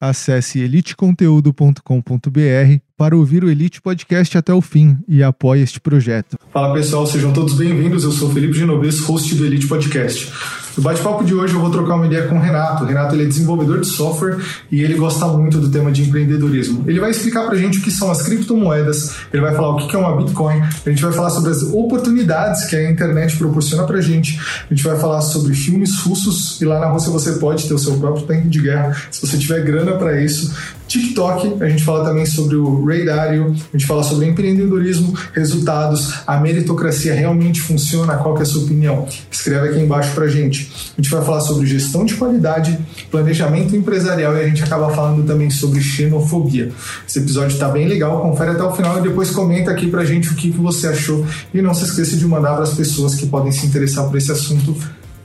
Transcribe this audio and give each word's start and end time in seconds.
Acesse 0.00 0.60
eliteconteúdo.com.br 0.60 2.89
para 3.00 3.16
ouvir 3.16 3.42
o 3.42 3.48
Elite 3.48 3.80
Podcast 3.80 4.36
até 4.36 4.52
o 4.52 4.60
fim 4.60 4.98
e 5.08 5.22
apoie 5.22 5.62
este 5.62 5.80
projeto. 5.80 6.36
Fala 6.52 6.74
pessoal, 6.74 7.06
sejam 7.06 7.32
todos 7.32 7.54
bem-vindos. 7.54 8.04
Eu 8.04 8.12
sou 8.12 8.30
Felipe 8.30 8.52
Genovez, 8.52 9.00
host 9.00 9.34
do 9.36 9.46
Elite 9.46 9.66
Podcast. 9.66 10.30
No 10.76 10.82
bate-papo 10.82 11.24
de 11.24 11.34
hoje 11.34 11.54
eu 11.54 11.60
vou 11.60 11.70
trocar 11.70 11.94
uma 11.96 12.06
ideia 12.06 12.28
com 12.28 12.36
o 12.36 12.40
Renato. 12.40 12.84
O 12.84 12.86
Renato 12.86 13.14
ele 13.14 13.24
é 13.24 13.26
desenvolvedor 13.26 13.80
de 13.80 13.86
software 13.86 14.38
e 14.70 14.82
ele 14.82 14.94
gosta 14.94 15.26
muito 15.26 15.58
do 15.58 15.70
tema 15.70 15.90
de 15.90 16.02
empreendedorismo. 16.02 16.84
Ele 16.86 17.00
vai 17.00 17.10
explicar 17.10 17.46
pra 17.46 17.56
gente 17.56 17.78
o 17.78 17.82
que 17.82 17.90
são 17.90 18.10
as 18.10 18.22
criptomoedas, 18.22 19.16
ele 19.32 19.42
vai 19.42 19.54
falar 19.54 19.76
o 19.76 19.88
que 19.88 19.96
é 19.96 19.98
uma 19.98 20.16
Bitcoin, 20.16 20.60
a 20.60 20.90
gente 20.90 21.02
vai 21.02 21.12
falar 21.12 21.30
sobre 21.30 21.50
as 21.50 21.62
oportunidades 21.62 22.66
que 22.66 22.76
a 22.76 22.90
internet 22.90 23.36
proporciona 23.36 23.84
pra 23.84 24.00
gente, 24.00 24.38
a 24.70 24.74
gente 24.74 24.84
vai 24.84 24.98
falar 24.98 25.22
sobre 25.22 25.54
filmes 25.54 25.98
russos 26.00 26.60
e 26.60 26.64
lá 26.64 26.78
na 26.78 26.86
Rússia 26.86 27.10
você 27.10 27.32
pode 27.32 27.66
ter 27.66 27.74
o 27.74 27.78
seu 27.78 27.98
próprio 27.98 28.26
tanque 28.26 28.48
de 28.48 28.60
guerra 28.60 28.94
se 29.10 29.26
você 29.26 29.38
tiver 29.38 29.64
grana 29.64 29.92
para 29.92 30.22
isso. 30.22 30.54
TikTok, 30.90 31.62
a 31.62 31.68
gente 31.68 31.84
fala 31.84 32.04
também 32.04 32.26
sobre 32.26 32.56
o 32.56 32.84
Ray 32.84 33.08
a 33.08 33.32
gente 33.72 33.86
fala 33.86 34.02
sobre 34.02 34.26
empreendedorismo, 34.26 35.16
resultados, 35.32 36.14
a 36.26 36.40
meritocracia 36.40 37.14
realmente 37.14 37.60
funciona, 37.60 38.16
qual 38.16 38.34
que 38.34 38.40
é 38.40 38.42
a 38.42 38.46
sua 38.46 38.64
opinião? 38.64 39.06
Escreve 39.30 39.68
aqui 39.68 39.78
embaixo 39.78 40.12
pra 40.14 40.26
gente. 40.26 40.68
A 40.98 41.00
gente 41.00 41.08
vai 41.08 41.24
falar 41.24 41.42
sobre 41.42 41.64
gestão 41.64 42.04
de 42.04 42.16
qualidade, 42.16 42.76
planejamento 43.08 43.76
empresarial 43.76 44.36
e 44.36 44.40
a 44.40 44.48
gente 44.48 44.64
acaba 44.64 44.90
falando 44.90 45.24
também 45.24 45.48
sobre 45.48 45.80
xenofobia. 45.80 46.72
Esse 47.08 47.20
episódio 47.20 47.56
tá 47.56 47.68
bem 47.68 47.86
legal, 47.86 48.20
confere 48.22 48.50
até 48.50 48.62
o 48.64 48.74
final 48.74 48.98
e 48.98 49.02
depois 49.02 49.30
comenta 49.30 49.70
aqui 49.70 49.86
pra 49.86 50.04
gente 50.04 50.30
o 50.30 50.34
que, 50.34 50.50
que 50.50 50.58
você 50.58 50.88
achou 50.88 51.24
e 51.54 51.62
não 51.62 51.72
se 51.72 51.84
esqueça 51.84 52.16
de 52.16 52.26
mandar 52.26 52.54
para 52.54 52.64
as 52.64 52.74
pessoas 52.74 53.14
que 53.14 53.26
podem 53.26 53.52
se 53.52 53.64
interessar 53.64 54.08
por 54.08 54.18
esse 54.18 54.32
assunto 54.32 54.74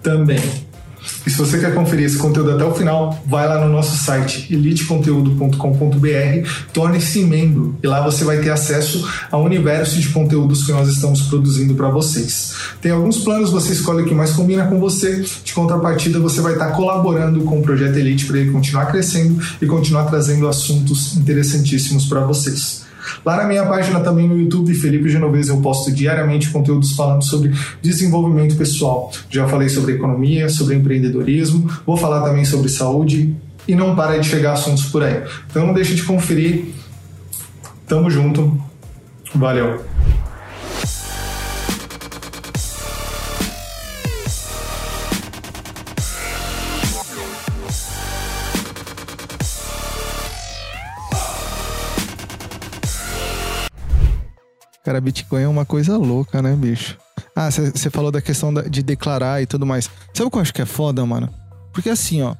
também. 0.03 0.39
E 1.25 1.29
se 1.29 1.37
você 1.37 1.57
quer 1.57 1.73
conferir 1.73 2.05
esse 2.05 2.17
conteúdo 2.17 2.51
até 2.51 2.63
o 2.63 2.73
final, 2.73 3.21
vai 3.25 3.47
lá 3.47 3.65
no 3.65 3.71
nosso 3.71 3.97
site 4.03 4.47
eliteconteúdo.com.br, 4.53 6.49
torne-se 6.71 7.23
membro 7.23 7.75
e 7.81 7.87
lá 7.87 8.03
você 8.03 8.23
vai 8.23 8.37
ter 8.39 8.51
acesso 8.51 9.07
ao 9.31 9.43
universo 9.43 9.99
de 9.99 10.09
conteúdos 10.09 10.63
que 10.65 10.71
nós 10.71 10.87
estamos 10.87 11.23
produzindo 11.23 11.75
para 11.75 11.89
vocês. 11.89 12.53
Tem 12.81 12.91
alguns 12.91 13.17
planos, 13.19 13.51
você 13.51 13.73
escolhe 13.73 14.03
o 14.03 14.05
que 14.05 14.13
mais 14.13 14.31
combina 14.31 14.65
com 14.67 14.79
você. 14.79 15.25
De 15.43 15.53
contrapartida, 15.53 16.19
você 16.19 16.41
vai 16.41 16.53
estar 16.53 16.71
colaborando 16.71 17.41
com 17.41 17.59
o 17.59 17.61
projeto 17.61 17.97
Elite 17.97 18.25
para 18.25 18.37
ele 18.37 18.51
continuar 18.51 18.85
crescendo 18.87 19.41
e 19.61 19.65
continuar 19.65 20.05
trazendo 20.05 20.47
assuntos 20.47 21.17
interessantíssimos 21.17 22.05
para 22.05 22.21
vocês. 22.21 22.84
Lá 23.25 23.37
na 23.37 23.45
minha 23.45 23.65
página 23.65 23.99
também 23.99 24.27
no 24.27 24.37
YouTube, 24.37 24.73
Felipe 24.73 25.09
Genovese, 25.09 25.49
eu 25.49 25.61
posto 25.61 25.91
diariamente 25.91 26.49
conteúdos 26.49 26.93
falando 26.93 27.23
sobre 27.23 27.51
desenvolvimento 27.81 28.55
pessoal. 28.55 29.11
Já 29.29 29.47
falei 29.47 29.69
sobre 29.69 29.93
economia, 29.93 30.49
sobre 30.49 30.75
empreendedorismo, 30.75 31.69
vou 31.85 31.97
falar 31.97 32.21
também 32.21 32.45
sobre 32.45 32.69
saúde 32.69 33.35
e 33.67 33.75
não 33.75 33.95
para 33.95 34.19
de 34.19 34.27
chegar 34.27 34.53
assuntos 34.53 34.85
por 34.85 35.03
aí. 35.03 35.23
Então 35.49 35.65
não 35.65 35.73
deixe 35.73 35.95
de 35.95 36.03
conferir. 36.03 36.65
Tamo 37.87 38.09
junto. 38.09 38.59
Valeu. 39.33 39.94
Cara, 54.85 55.01
Bitcoin 55.01 55.41
é 55.41 55.47
uma 55.47 55.65
coisa 55.65 55.97
louca, 55.97 56.43
né, 56.43 56.55
bicho? 56.55 56.95
Ah, 57.35 57.49
você 57.49 57.89
falou 57.89 58.11
da 58.11 58.21
questão 58.21 58.53
da, 58.53 58.61
de 58.61 58.83
declarar 58.83 59.41
e 59.41 59.47
tudo 59.47 59.65
mais. 59.65 59.89
Sabe 60.13 60.27
o 60.27 60.31
que 60.31 60.37
eu 60.37 60.41
acho 60.41 60.53
que 60.53 60.61
é 60.61 60.65
foda, 60.65 61.03
mano? 61.03 61.27
Porque 61.73 61.89
assim, 61.89 62.21
ó. 62.21 62.35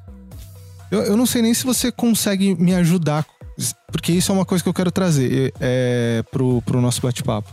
Eu, 0.88 1.02
eu 1.02 1.16
não 1.16 1.26
sei 1.26 1.42
nem 1.42 1.52
se 1.52 1.64
você 1.64 1.90
consegue 1.90 2.54
me 2.54 2.72
ajudar, 2.76 3.26
porque 3.90 4.12
isso 4.12 4.30
é 4.30 4.34
uma 4.34 4.44
coisa 4.44 4.62
que 4.62 4.70
eu 4.70 4.74
quero 4.74 4.92
trazer 4.92 5.52
é, 5.60 6.22
pro, 6.30 6.62
pro 6.62 6.80
nosso 6.80 7.02
bate-papo. 7.02 7.52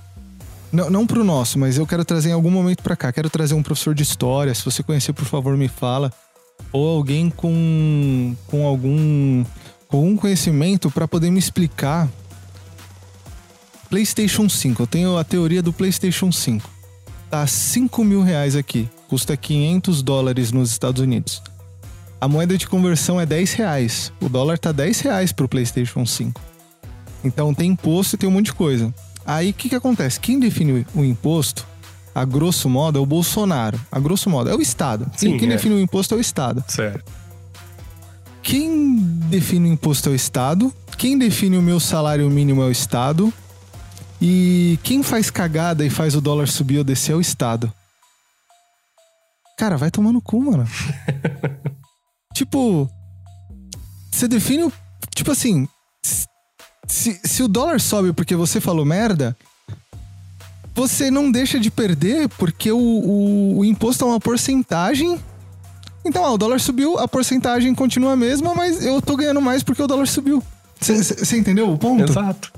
Não, 0.72 0.92
não 0.92 1.08
pro 1.08 1.24
nosso, 1.24 1.58
mas 1.58 1.80
eu 1.80 1.88
quero 1.88 2.06
trazer 2.06 2.30
em 2.30 2.34
algum 2.34 2.52
momento 2.52 2.84
para 2.84 2.96
cá. 2.96 3.12
Quero 3.12 3.32
trazer 3.32 3.56
um 3.56 3.64
professor 3.64 3.96
de 3.96 4.04
história. 4.04 4.54
Se 4.54 4.64
você 4.64 4.84
conhecer, 4.84 5.12
por 5.12 5.26
favor, 5.26 5.58
me 5.58 5.68
fala. 5.68 6.14
Ou 6.72 6.98
alguém 6.98 7.32
com, 7.32 8.36
com 8.46 8.66
algum 8.68 9.44
com 9.88 9.98
algum 9.98 10.18
conhecimento 10.18 10.90
para 10.90 11.08
poder 11.08 11.30
me 11.30 11.38
explicar 11.38 12.10
PlayStation 13.94 14.50
5. 14.50 14.82
Eu 14.82 14.88
tenho 14.88 15.18
a 15.20 15.24
teoria 15.24 15.62
do 15.62 15.72
PlayStation 15.72 16.32
5. 16.32 16.68
Tá 17.30 17.46
5 17.46 18.04
mil 18.04 18.24
reais 18.24 18.56
aqui. 18.56 18.90
Custa 19.08 19.38
500 19.38 20.02
dólares 20.02 20.52
nos 20.52 20.72
Estados 20.72 21.00
Unidos. 21.00 21.44
A 22.20 22.28
moeda 22.28 22.58
de 22.58 22.66
conversão 22.66 23.22
é 23.22 23.26
10 23.28 23.54
reais. 23.54 24.12
O 24.20 24.28
dólar 24.28 24.58
tá 24.58 24.72
10 24.72 25.02
reais 25.02 25.32
pro 25.32 25.48
PlayStation 25.48 26.08
5. 26.08 26.42
Então 27.24 27.54
tem 27.54 27.70
imposto 27.70 28.16
e 28.16 28.18
tem 28.18 28.28
um 28.28 28.32
monte 28.32 28.46
de 28.46 28.54
coisa. 28.54 28.92
Aí 29.24 29.52
o 29.52 29.54
que, 29.54 29.70
que 29.70 29.76
acontece? 29.76 30.20
Quem 30.20 30.40
define 30.40 30.88
o 30.96 31.06
imposto, 31.06 31.64
a 32.16 32.26
grosso 32.26 32.68
modo, 32.68 32.98
é 32.98 33.02
o 33.02 33.06
Bolsonaro. 33.06 33.80
A 33.92 34.00
grosso 34.00 34.28
modo, 34.28 34.50
é 34.50 34.56
o 34.56 34.60
Estado. 34.60 35.06
Sim, 35.16 35.38
quem 35.38 35.48
é. 35.50 35.52
define 35.52 35.76
o 35.76 35.80
imposto 35.80 36.16
é 36.16 36.18
o 36.18 36.20
Estado. 36.20 36.66
Certo. 36.68 37.12
Quem 38.42 38.96
define 39.30 39.70
o 39.70 39.74
imposto 39.74 40.10
é 40.10 40.14
o 40.14 40.16
Estado. 40.16 40.74
Quem 40.98 41.16
define 41.16 41.60
o 41.60 41.62
meu 41.62 41.80
salário 41.80 42.28
mínimo 42.32 42.64
é 42.64 42.66
o 42.66 42.72
Estado. 42.72 43.32
E 44.26 44.80
quem 44.84 45.04
faz 45.04 45.30
cagada 45.30 45.86
e 45.86 45.90
faz 45.90 46.16
o 46.16 46.22
dólar 46.22 46.48
subir 46.48 46.78
ou 46.78 46.84
descer 46.86 47.12
é 47.12 47.16
o 47.16 47.20
Estado. 47.20 47.70
Cara, 49.58 49.76
vai 49.76 49.92
tomar 49.92 50.14
no 50.14 50.22
cu, 50.22 50.42
mano. 50.42 50.66
tipo, 52.34 52.90
você 54.10 54.26
define 54.26 54.64
o. 54.64 54.74
Tipo 55.14 55.32
assim, 55.32 55.68
se, 56.88 57.20
se 57.22 57.44
o 57.44 57.50
dólar 57.50 57.82
sobe 57.82 58.14
porque 58.14 58.34
você 58.34 58.62
falou 58.62 58.86
merda, 58.86 59.36
você 60.74 61.12
não 61.12 61.30
deixa 61.30 61.60
de 61.60 61.70
perder 61.70 62.30
porque 62.30 62.72
o, 62.72 62.78
o, 62.78 63.60
o 63.60 63.66
imposto 63.66 64.06
é 64.06 64.08
uma 64.08 64.22
porcentagem. 64.22 65.20
Então, 66.06 66.24
ah, 66.24 66.32
o 66.32 66.38
dólar 66.38 66.62
subiu, 66.62 66.98
a 66.98 67.10
porcentagem 67.10 67.76
continua 67.76 68.14
a 68.14 68.18
mesma, 68.18 68.56
mas 68.56 68.86
eu 68.86 69.02
tô 69.02 69.18
ganhando 69.18 69.42
mais 69.42 69.64
porque 69.64 69.84
o 69.84 69.88
dólar 69.88 70.08
subiu. 70.08 70.42
Você 70.80 71.38
entendeu 71.38 71.70
o 71.70 71.78
ponto? 71.78 72.10
Exato. 72.10 72.54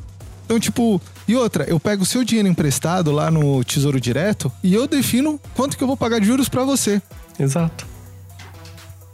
Então, 0.46 0.60
tipo, 0.60 1.02
e 1.28 1.36
outra, 1.36 1.64
eu 1.66 1.80
pego 1.80 2.04
o 2.04 2.06
seu 2.06 2.24
dinheiro 2.24 2.48
emprestado 2.48 3.12
lá 3.12 3.32
no 3.32 3.64
Tesouro 3.64 4.00
Direto 4.00 4.52
e 4.64 4.74
eu 4.74 4.88
defino 4.88 5.40
quanto 5.56 5.78
que 5.78 5.84
eu 5.84 5.88
vou 5.88 5.98
pagar 5.98 6.20
de 6.20 6.28
juros 6.28 6.48
para 6.48 6.64
você. 6.64 7.02
Exato. 7.40 7.86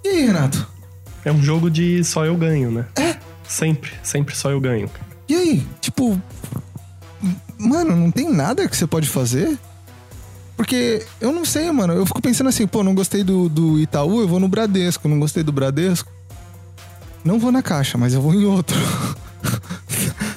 E 0.04 0.10
aí, 0.10 0.26
Renato? 0.26 0.68
É 1.24 1.32
um 1.32 1.42
jogo 1.42 1.70
de 1.70 2.04
só 2.04 2.26
eu 2.26 2.36
ganho, 2.36 2.72
né? 2.72 2.86
É? 2.96 3.16
Sempre, 3.48 3.92
sempre 4.04 4.36
só 4.36 4.50
eu 4.52 4.60
ganho. 4.60 4.90
E 5.30 5.36
aí, 5.36 5.68
tipo, 5.80 6.20
mano, 7.58 7.96
não 7.96 8.12
tem 8.12 8.30
nada 8.30 8.68
que 8.68 8.76
você 8.76 8.88
pode 8.88 9.08
fazer? 9.08 9.58
Porque 10.58 11.06
eu 11.20 11.32
não 11.32 11.46
sei, 11.46 11.72
mano. 11.72 11.94
Eu 11.94 12.06
fico 12.06 12.22
pensando 12.22 12.50
assim, 12.50 12.68
pô, 12.68 12.84
não 12.84 12.94
gostei 12.94 13.24
do, 13.24 13.48
do 13.48 13.80
Itaú, 13.80 14.22
eu 14.22 14.28
vou 14.28 14.40
no 14.40 14.48
Bradesco. 14.48 15.08
Não 15.08 15.20
gostei 15.20 15.44
do 15.44 15.52
Bradesco. 15.52 16.12
Não 17.24 17.40
vou 17.40 17.52
na 17.52 17.62
caixa, 17.62 17.98
mas 17.98 18.14
eu 18.14 18.22
vou 18.22 18.34
em 18.34 18.46
outro. 18.46 18.78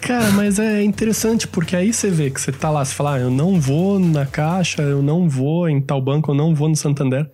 Cara, 0.05 0.31
mas 0.33 0.59
é 0.59 0.83
interessante 0.83 1.49
porque 1.49 1.75
aí 1.75 1.91
você 1.91 2.11
vê 2.11 2.29
que 2.29 2.39
você 2.39 2.53
tá 2.53 2.69
lá, 2.69 2.85
você 2.85 2.95
fala, 2.95 3.15
ah, 3.15 3.21
eu 3.21 3.31
não 3.31 3.59
vou 3.59 3.99
na 3.99 4.27
Caixa, 4.27 4.83
eu 4.83 5.03
não 5.03 5.31
vou 5.31 5.67
em 5.67 5.81
tal 5.81 5.99
banco, 5.99 6.31
eu 6.31 6.35
não 6.35 6.55
vou 6.55 6.69
no 6.69 6.77
Santander. 6.77 7.27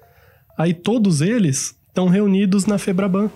Aí 0.57 0.73
todos 0.73 1.21
eles 1.21 1.75
estão 1.89 2.07
reunidos 2.07 2.67
na 2.67 2.79
Febraban, 2.79 3.29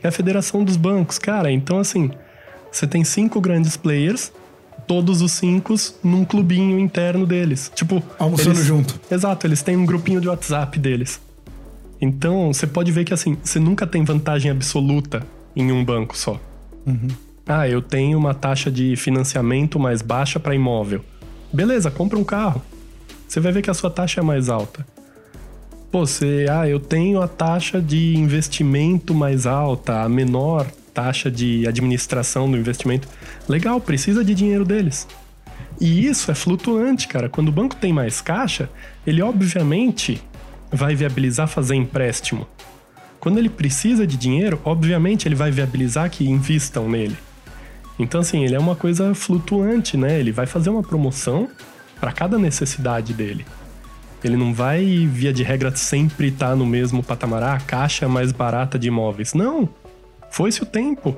que 0.00 0.06
é 0.06 0.08
a 0.08 0.12
Federação 0.12 0.64
dos 0.64 0.76
Bancos. 0.76 1.20
Cara, 1.20 1.52
então 1.52 1.78
assim, 1.78 2.10
você 2.70 2.84
tem 2.84 3.04
cinco 3.04 3.40
grandes 3.40 3.76
players, 3.76 4.32
todos 4.88 5.22
os 5.22 5.30
cinco 5.30 5.76
num 6.02 6.24
clubinho 6.24 6.80
interno 6.80 7.24
deles. 7.24 7.70
Tipo, 7.72 8.02
almoçando 8.18 8.56
eles, 8.56 8.66
junto. 8.66 9.00
Exato, 9.08 9.46
eles 9.46 9.62
têm 9.62 9.76
um 9.76 9.86
grupinho 9.86 10.20
de 10.20 10.28
WhatsApp 10.28 10.80
deles. 10.80 11.20
Então, 12.00 12.52
você 12.52 12.66
pode 12.66 12.90
ver 12.90 13.04
que 13.04 13.14
assim, 13.14 13.36
você 13.40 13.60
nunca 13.60 13.86
tem 13.86 14.02
vantagem 14.02 14.50
absoluta 14.50 15.24
em 15.54 15.70
um 15.70 15.84
banco 15.84 16.18
só. 16.18 16.40
Uhum. 16.84 17.06
Ah, 17.46 17.68
eu 17.68 17.82
tenho 17.82 18.16
uma 18.18 18.34
taxa 18.34 18.70
de 18.70 18.94
financiamento 18.96 19.78
mais 19.78 20.00
baixa 20.00 20.38
para 20.38 20.54
imóvel. 20.54 21.04
Beleza, 21.52 21.90
compra 21.90 22.18
um 22.18 22.24
carro. 22.24 22.62
Você 23.26 23.40
vai 23.40 23.50
ver 23.50 23.62
que 23.62 23.70
a 23.70 23.74
sua 23.74 23.90
taxa 23.90 24.20
é 24.20 24.22
mais 24.22 24.48
alta. 24.48 24.86
Pô, 25.90 26.06
você, 26.06 26.46
ah, 26.50 26.68
eu 26.68 26.78
tenho 26.78 27.20
a 27.20 27.28
taxa 27.28 27.80
de 27.80 28.16
investimento 28.16 29.14
mais 29.14 29.46
alta, 29.46 30.02
a 30.02 30.08
menor 30.08 30.66
taxa 30.94 31.30
de 31.30 31.66
administração 31.66 32.50
do 32.50 32.56
investimento. 32.56 33.08
Legal, 33.48 33.80
precisa 33.80 34.24
de 34.24 34.34
dinheiro 34.34 34.64
deles. 34.64 35.08
E 35.80 36.06
isso 36.06 36.30
é 36.30 36.34
flutuante, 36.34 37.08
cara. 37.08 37.28
Quando 37.28 37.48
o 37.48 37.52
banco 37.52 37.74
tem 37.74 37.92
mais 37.92 38.20
caixa, 38.20 38.70
ele 39.06 39.20
obviamente 39.20 40.22
vai 40.70 40.94
viabilizar 40.94 41.48
fazer 41.48 41.74
empréstimo. 41.74 42.46
Quando 43.18 43.38
ele 43.38 43.48
precisa 43.48 44.06
de 44.06 44.16
dinheiro, 44.16 44.60
obviamente 44.64 45.26
ele 45.26 45.34
vai 45.34 45.50
viabilizar 45.50 46.10
que 46.10 46.28
investam 46.28 46.88
nele. 46.88 47.16
Então, 48.02 48.20
assim, 48.20 48.44
ele 48.44 48.54
é 48.54 48.58
uma 48.58 48.74
coisa 48.74 49.14
flutuante, 49.14 49.96
né? 49.96 50.18
Ele 50.18 50.32
vai 50.32 50.44
fazer 50.44 50.70
uma 50.70 50.82
promoção 50.82 51.48
para 52.00 52.12
cada 52.12 52.36
necessidade 52.36 53.14
dele. 53.14 53.46
Ele 54.24 54.36
não 54.36 54.52
vai, 54.52 55.06
via 55.06 55.32
de 55.32 55.42
regra, 55.42 55.74
sempre 55.74 56.28
estar 56.28 56.50
tá 56.50 56.56
no 56.56 56.66
mesmo 56.66 57.02
patamar. 57.02 57.42
Ah, 57.42 57.54
a 57.54 57.60
caixa 57.60 58.08
mais 58.08 58.32
barata 58.32 58.78
de 58.78 58.88
imóveis. 58.88 59.34
Não. 59.34 59.68
Foi-se 60.30 60.62
o 60.62 60.66
tempo. 60.66 61.16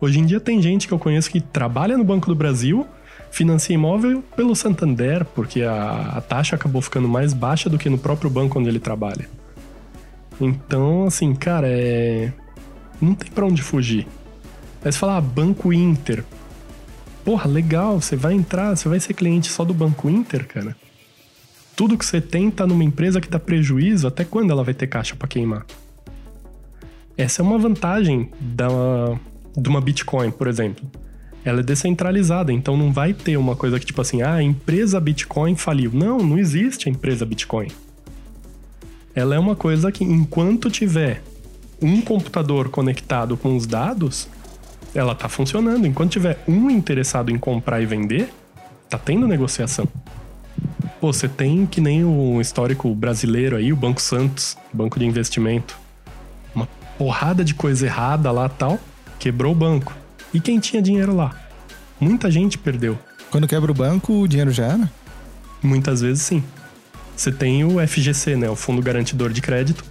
Hoje 0.00 0.18
em 0.18 0.26
dia 0.26 0.40
tem 0.40 0.60
gente 0.60 0.86
que 0.86 0.92
eu 0.92 0.98
conheço 0.98 1.30
que 1.30 1.40
trabalha 1.40 1.96
no 1.96 2.04
Banco 2.04 2.26
do 2.26 2.34
Brasil, 2.34 2.86
financia 3.30 3.74
imóvel 3.74 4.22
pelo 4.36 4.54
Santander, 4.54 5.24
porque 5.24 5.62
a, 5.62 6.14
a 6.16 6.20
taxa 6.20 6.56
acabou 6.56 6.82
ficando 6.82 7.08
mais 7.08 7.32
baixa 7.32 7.70
do 7.70 7.78
que 7.78 7.88
no 7.88 7.96
próprio 7.96 8.28
banco 8.28 8.58
onde 8.58 8.68
ele 8.68 8.80
trabalha. 8.80 9.28
Então, 10.40 11.06
assim, 11.06 11.34
cara, 11.34 11.68
é. 11.68 12.32
Não 13.00 13.14
tem 13.14 13.30
pra 13.30 13.46
onde 13.46 13.62
fugir. 13.62 14.06
Aí 14.84 14.90
você 14.90 14.98
fala, 14.98 15.16
ah, 15.16 15.20
Banco 15.20 15.72
Inter. 15.72 16.24
Porra, 17.24 17.48
legal, 17.48 18.00
você 18.00 18.16
vai 18.16 18.34
entrar, 18.34 18.76
você 18.76 18.88
vai 18.88 18.98
ser 18.98 19.14
cliente 19.14 19.48
só 19.48 19.64
do 19.64 19.72
Banco 19.72 20.10
Inter, 20.10 20.46
cara. 20.46 20.76
Tudo 21.76 21.96
que 21.96 22.04
você 22.04 22.20
tem 22.20 22.50
tá 22.50 22.66
numa 22.66 22.84
empresa 22.84 23.20
que 23.20 23.28
dá 23.28 23.38
prejuízo, 23.38 24.06
até 24.06 24.24
quando 24.24 24.50
ela 24.50 24.64
vai 24.64 24.74
ter 24.74 24.88
caixa 24.88 25.14
para 25.14 25.28
queimar? 25.28 25.64
Essa 27.16 27.42
é 27.42 27.44
uma 27.44 27.58
vantagem 27.58 28.30
da, 28.40 28.68
de 29.56 29.68
uma 29.68 29.80
Bitcoin, 29.80 30.30
por 30.30 30.48
exemplo. 30.48 30.84
Ela 31.44 31.60
é 31.60 31.62
descentralizada, 31.62 32.52
então 32.52 32.76
não 32.76 32.92
vai 32.92 33.12
ter 33.12 33.36
uma 33.36 33.56
coisa 33.56 33.78
que 33.78 33.86
tipo 33.86 34.00
assim, 34.00 34.22
ah, 34.22 34.34
a 34.34 34.42
empresa 34.42 35.00
Bitcoin 35.00 35.56
faliu. 35.56 35.90
Não, 35.92 36.18
não 36.18 36.38
existe 36.38 36.88
a 36.88 36.92
empresa 36.92 37.24
Bitcoin. 37.24 37.68
Ela 39.14 39.34
é 39.34 39.38
uma 39.38 39.54
coisa 39.54 39.92
que 39.92 40.04
enquanto 40.04 40.70
tiver 40.70 41.22
um 41.80 42.00
computador 42.00 42.68
conectado 42.68 43.36
com 43.36 43.56
os 43.56 43.66
dados, 43.66 44.28
ela 44.94 45.14
tá 45.14 45.28
funcionando. 45.28 45.86
Enquanto 45.86 46.12
tiver 46.12 46.38
um 46.46 46.70
interessado 46.70 47.30
em 47.30 47.38
comprar 47.38 47.80
e 47.80 47.86
vender, 47.86 48.32
tá 48.88 48.98
tendo 48.98 49.26
negociação. 49.26 49.88
Pô, 51.00 51.12
você 51.12 51.28
tem 51.28 51.66
que 51.66 51.80
nem 51.80 52.04
o 52.04 52.40
histórico 52.40 52.94
brasileiro 52.94 53.56
aí, 53.56 53.72
o 53.72 53.76
Banco 53.76 54.00
Santos, 54.00 54.56
banco 54.72 54.98
de 54.98 55.04
investimento. 55.04 55.76
Uma 56.54 56.68
porrada 56.96 57.44
de 57.44 57.54
coisa 57.54 57.86
errada 57.86 58.30
lá 58.30 58.48
tal, 58.48 58.78
quebrou 59.18 59.52
o 59.52 59.56
banco. 59.56 59.92
E 60.32 60.40
quem 60.40 60.60
tinha 60.60 60.80
dinheiro 60.80 61.14
lá? 61.14 61.34
Muita 61.98 62.30
gente 62.30 62.58
perdeu. 62.58 62.98
Quando 63.30 63.48
quebra 63.48 63.70
o 63.70 63.74
banco, 63.74 64.12
o 64.12 64.28
dinheiro 64.28 64.50
já 64.50 64.66
era? 64.66 64.90
Muitas 65.62 66.00
vezes 66.00 66.22
sim. 66.22 66.42
Você 67.16 67.30
tem 67.30 67.64
o 67.64 67.86
FGC, 67.86 68.36
né? 68.36 68.48
O 68.48 68.56
Fundo 68.56 68.82
Garantidor 68.82 69.30
de 69.30 69.40
Crédito. 69.40 69.84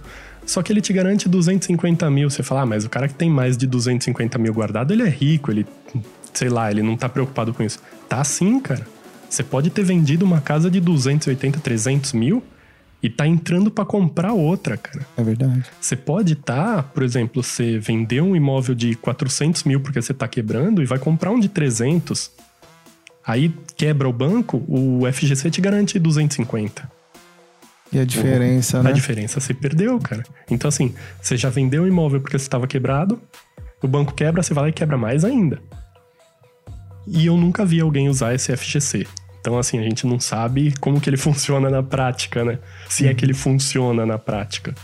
Só 0.44 0.62
que 0.62 0.72
ele 0.72 0.80
te 0.80 0.92
garante 0.92 1.28
250 1.28 2.10
mil. 2.10 2.28
Você 2.28 2.42
fala, 2.42 2.62
ah, 2.62 2.66
mas 2.66 2.84
o 2.84 2.90
cara 2.90 3.08
que 3.08 3.14
tem 3.14 3.30
mais 3.30 3.56
de 3.56 3.66
250 3.66 4.38
mil 4.38 4.52
guardado, 4.52 4.92
ele 4.92 5.02
é 5.02 5.08
rico, 5.08 5.50
ele. 5.50 5.66
Sei 6.34 6.48
lá, 6.48 6.70
ele 6.70 6.82
não 6.82 6.96
tá 6.96 7.08
preocupado 7.08 7.52
com 7.52 7.62
isso. 7.62 7.78
Tá 8.08 8.22
sim, 8.24 8.58
cara. 8.58 8.86
Você 9.28 9.42
pode 9.42 9.70
ter 9.70 9.82
vendido 9.82 10.24
uma 10.24 10.40
casa 10.40 10.70
de 10.70 10.80
280, 10.80 11.60
300 11.60 12.12
mil 12.12 12.42
e 13.02 13.10
tá 13.10 13.26
entrando 13.26 13.70
para 13.70 13.84
comprar 13.84 14.32
outra, 14.32 14.76
cara. 14.76 15.06
É 15.16 15.22
verdade. 15.22 15.64
Você 15.80 15.96
pode 15.96 16.34
estar, 16.34 16.76
tá, 16.76 16.82
por 16.82 17.02
exemplo, 17.02 17.42
você 17.42 17.78
vendeu 17.78 18.24
um 18.24 18.36
imóvel 18.36 18.74
de 18.74 18.94
400 18.94 19.64
mil 19.64 19.80
porque 19.80 20.00
você 20.00 20.14
tá 20.14 20.28
quebrando 20.28 20.82
e 20.82 20.86
vai 20.86 20.98
comprar 20.98 21.30
um 21.30 21.40
de 21.40 21.48
300. 21.48 22.30
Aí 23.26 23.52
quebra 23.76 24.08
o 24.08 24.12
banco, 24.12 24.62
o 24.68 25.02
FGC 25.12 25.50
te 25.50 25.60
garante 25.60 25.98
250. 25.98 27.01
E 27.92 28.00
a 28.00 28.04
diferença, 28.04 28.78
uhum. 28.78 28.84
né? 28.84 28.90
A 28.90 28.92
diferença 28.92 29.38
você 29.38 29.52
perdeu, 29.52 29.98
cara. 29.98 30.24
Então, 30.50 30.68
assim, 30.68 30.94
você 31.20 31.36
já 31.36 31.50
vendeu 31.50 31.82
um 31.82 31.86
imóvel 31.86 32.20
porque 32.20 32.38
você 32.38 32.44
estava 32.44 32.66
quebrado, 32.66 33.20
o 33.82 33.88
banco 33.88 34.14
quebra, 34.14 34.42
você 34.42 34.54
vai 34.54 34.64
lá 34.64 34.70
e 34.70 34.72
quebra 34.72 34.96
mais 34.96 35.24
ainda. 35.24 35.60
E 37.06 37.26
eu 37.26 37.36
nunca 37.36 37.64
vi 37.64 37.80
alguém 37.80 38.08
usar 38.08 38.34
esse 38.34 38.56
FGC. 38.56 39.06
Então, 39.40 39.58
assim, 39.58 39.78
a 39.78 39.82
gente 39.82 40.06
não 40.06 40.20
sabe 40.20 40.72
como 40.80 41.00
que 41.00 41.10
ele 41.10 41.16
funciona 41.18 41.68
na 41.68 41.82
prática, 41.82 42.44
né? 42.44 42.58
Se 42.88 43.06
é 43.06 43.12
que 43.12 43.24
ele 43.24 43.34
funciona 43.34 44.06
na 44.06 44.18
prática. 44.18 44.74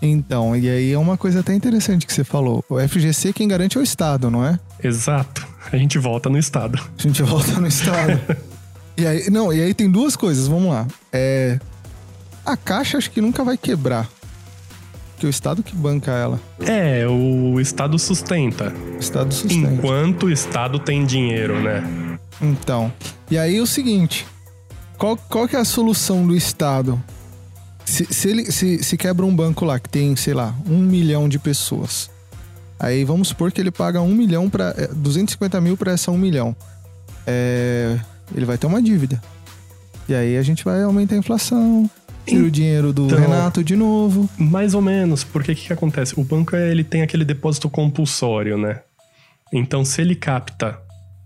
Então, 0.00 0.54
e 0.56 0.68
aí 0.68 0.92
é 0.92 0.98
uma 0.98 1.16
coisa 1.16 1.40
até 1.40 1.54
interessante 1.54 2.06
que 2.06 2.12
você 2.12 2.24
falou. 2.24 2.64
O 2.68 2.76
FGC 2.80 3.32
quem 3.32 3.46
garante 3.46 3.78
é 3.78 3.80
o 3.80 3.84
Estado, 3.84 4.30
não 4.30 4.44
é? 4.44 4.58
Exato. 4.82 5.46
A 5.72 5.76
gente 5.76 5.96
volta 5.98 6.28
no 6.28 6.36
Estado. 6.36 6.78
A 6.98 7.02
gente 7.02 7.22
volta 7.22 7.60
no 7.60 7.68
Estado. 7.68 8.20
e 8.98 9.06
aí, 9.06 9.30
não, 9.30 9.52
e 9.52 9.62
aí 9.62 9.72
tem 9.72 9.88
duas 9.88 10.16
coisas, 10.16 10.48
vamos 10.48 10.70
lá. 10.70 10.88
É, 11.12 11.58
a 12.44 12.56
caixa 12.56 12.98
acho 12.98 13.10
que 13.10 13.20
nunca 13.20 13.44
vai 13.44 13.56
quebrar. 13.56 14.08
Porque 15.12 15.26
o 15.26 15.30
Estado 15.30 15.62
que 15.62 15.74
banca 15.74 16.10
ela. 16.10 16.40
É, 16.60 17.06
o 17.06 17.60
Estado 17.60 17.98
sustenta. 17.98 18.74
O 18.96 18.98
Estado 18.98 19.32
sustenta. 19.32 19.72
Enquanto 19.72 20.26
o 20.26 20.30
Estado 20.30 20.78
tem 20.80 21.06
dinheiro, 21.06 21.60
né? 21.62 22.18
Então. 22.40 22.92
E 23.30 23.38
aí 23.38 23.60
o 23.60 23.66
seguinte: 23.66 24.26
qual, 24.98 25.16
qual 25.16 25.46
que 25.46 25.54
é 25.54 25.60
a 25.60 25.64
solução 25.64 26.26
do 26.26 26.34
Estado? 26.34 27.00
Se, 27.84 28.06
se, 28.06 28.28
ele, 28.28 28.50
se, 28.50 28.82
se 28.82 28.96
quebra 28.96 29.24
um 29.24 29.34
banco 29.34 29.64
lá 29.64 29.78
que 29.78 29.88
tem, 29.88 30.16
sei 30.16 30.34
lá, 30.34 30.54
um 30.66 30.78
milhão 30.78 31.28
de 31.28 31.38
pessoas. 31.38 32.10
Aí 32.78 33.04
vamos 33.04 33.28
supor 33.28 33.52
que 33.52 33.60
ele 33.60 33.70
paga 33.70 34.00
um 34.00 34.12
milhão 34.12 34.50
para 34.50 34.72
250 34.92 35.60
mil 35.60 35.76
para 35.76 35.92
essa 35.92 36.10
um 36.10 36.18
milhão. 36.18 36.56
É, 37.24 37.96
ele 38.34 38.44
vai 38.44 38.58
ter 38.58 38.66
uma 38.66 38.82
dívida. 38.82 39.22
E 40.08 40.14
aí 40.14 40.36
a 40.36 40.42
gente 40.42 40.64
vai 40.64 40.82
aumentar 40.82 41.14
a 41.14 41.18
inflação, 41.18 41.88
Tira 42.26 42.44
o 42.44 42.50
dinheiro 42.50 42.92
do 42.92 43.06
então, 43.06 43.18
Renato 43.18 43.64
de 43.64 43.76
novo. 43.76 44.28
Mais 44.38 44.74
ou 44.74 44.82
menos, 44.82 45.24
porque 45.24 45.52
o 45.52 45.54
que, 45.56 45.66
que 45.66 45.72
acontece? 45.72 46.18
O 46.18 46.24
banco 46.24 46.54
ele 46.56 46.84
tem 46.84 47.02
aquele 47.02 47.24
depósito 47.24 47.68
compulsório, 47.68 48.56
né? 48.56 48.80
Então, 49.52 49.84
se 49.84 50.00
ele 50.00 50.14
capta 50.14 50.78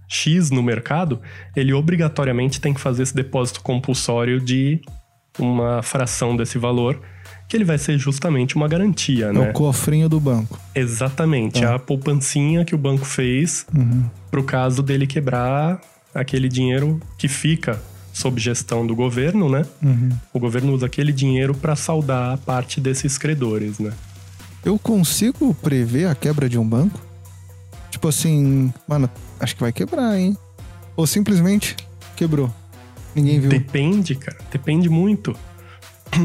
X 0.09 0.51
no 0.51 0.63
mercado, 0.63 1.21
ele 1.55 1.73
obrigatoriamente 1.73 2.61
tem 2.61 2.73
que 2.75 2.81
fazer 2.81 3.03
esse 3.03 3.15
depósito 3.15 3.61
compulsório 3.61 4.41
de 4.41 4.81
uma 5.39 5.83
fração 5.83 6.37
desse 6.37 6.59
valor, 6.59 7.01
que 7.49 7.57
ele 7.57 7.65
vai 7.65 7.79
ser 7.79 7.99
justamente 7.99 8.57
uma 8.57 8.67
garantia, 8.67 9.27
é 9.27 9.33
né? 9.33 9.51
o 9.51 9.53
cofrinho 9.53 10.09
do 10.09 10.19
banco. 10.19 10.59
Exatamente, 10.75 11.63
é. 11.63 11.67
a 11.67 11.79
poupancinha 11.79 12.65
que 12.65 12.75
o 12.75 12.79
banco 12.79 13.05
fez 13.05 13.67
uhum. 13.75 14.05
pro 14.31 14.43
caso 14.43 14.83
dele 14.83 15.07
quebrar 15.07 15.81
aquele 16.15 16.49
dinheiro 16.49 17.01
que 17.19 17.29
fica 17.29 17.81
sob 18.17 18.41
gestão 18.41 18.87
do 18.87 18.97
governo, 18.97 19.47
né? 19.47 19.63
Uhum. 19.83 20.09
O 20.33 20.41
governo 20.41 20.73
usa 20.73 20.87
aquele 20.87 21.13
dinheiro 21.13 21.55
para 21.55 21.77
saldar 21.77 22.33
a 22.33 22.39
parte 22.39 22.81
desses 22.81 23.19
credores, 23.19 23.79
né? 23.79 23.93
Eu 24.65 24.79
consigo 24.79 25.53
prever 25.53 26.09
a 26.09 26.15
quebra 26.15 26.49
de 26.49 26.59
um 26.59 26.67
banco? 26.67 26.99
Tipo 27.91 28.09
assim, 28.09 28.73
mano, 28.89 29.11
acho 29.39 29.55
que 29.55 29.61
vai 29.61 29.71
quebrar, 29.71 30.19
hein? 30.19 30.35
Ou 30.97 31.07
simplesmente 31.07 31.77
quebrou. 32.17 32.51
Ninguém 33.15 33.39
viu. 33.39 33.51
Depende, 33.51 34.15
cara. 34.15 34.39
Depende 34.51 34.89
muito. 34.89 35.37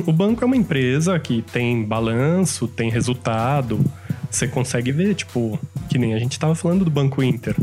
O 0.07 0.13
banco 0.13 0.45
é 0.45 0.47
uma 0.47 0.55
empresa 0.55 1.19
que 1.19 1.41
tem 1.41 1.83
balanço, 1.83 2.69
tem 2.69 2.89
resultado. 2.89 3.83
Você 4.29 4.47
consegue 4.47 4.93
ver, 4.93 5.13
tipo, 5.13 5.59
que 5.89 5.97
nem 5.97 6.13
a 6.13 6.19
gente 6.19 6.39
tava 6.39 6.55
falando 6.55 6.85
do 6.85 6.91
Banco 6.91 7.21
Inter. 7.21 7.53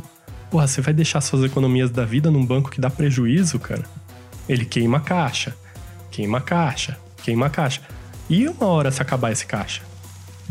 Porra, 0.51 0.67
você 0.67 0.83
vai 0.83 0.93
deixar 0.93 1.23
suas 1.23 1.45
economias 1.45 1.91
da 1.91 2.05
vida 2.05 2.31
num 2.31 2.45
banco 2.45 2.71
que 2.71 2.79
dá 2.79 2.91
prejuízo, 2.91 3.59
cara? 3.59 3.85
Ele 4.49 4.65
queima 4.65 4.99
a 4.99 5.01
caixa, 5.01 5.57
queima 6.11 6.39
a 6.39 6.41
caixa, 6.41 6.99
queima 7.23 7.47
a 7.47 7.51
caixa. 7.51 7.83
E 8.31 8.49
uma 8.49 8.67
hora 8.67 8.91
se 8.91 9.03
acabar 9.03 9.31
esse 9.31 9.47
caixa? 9.47 9.83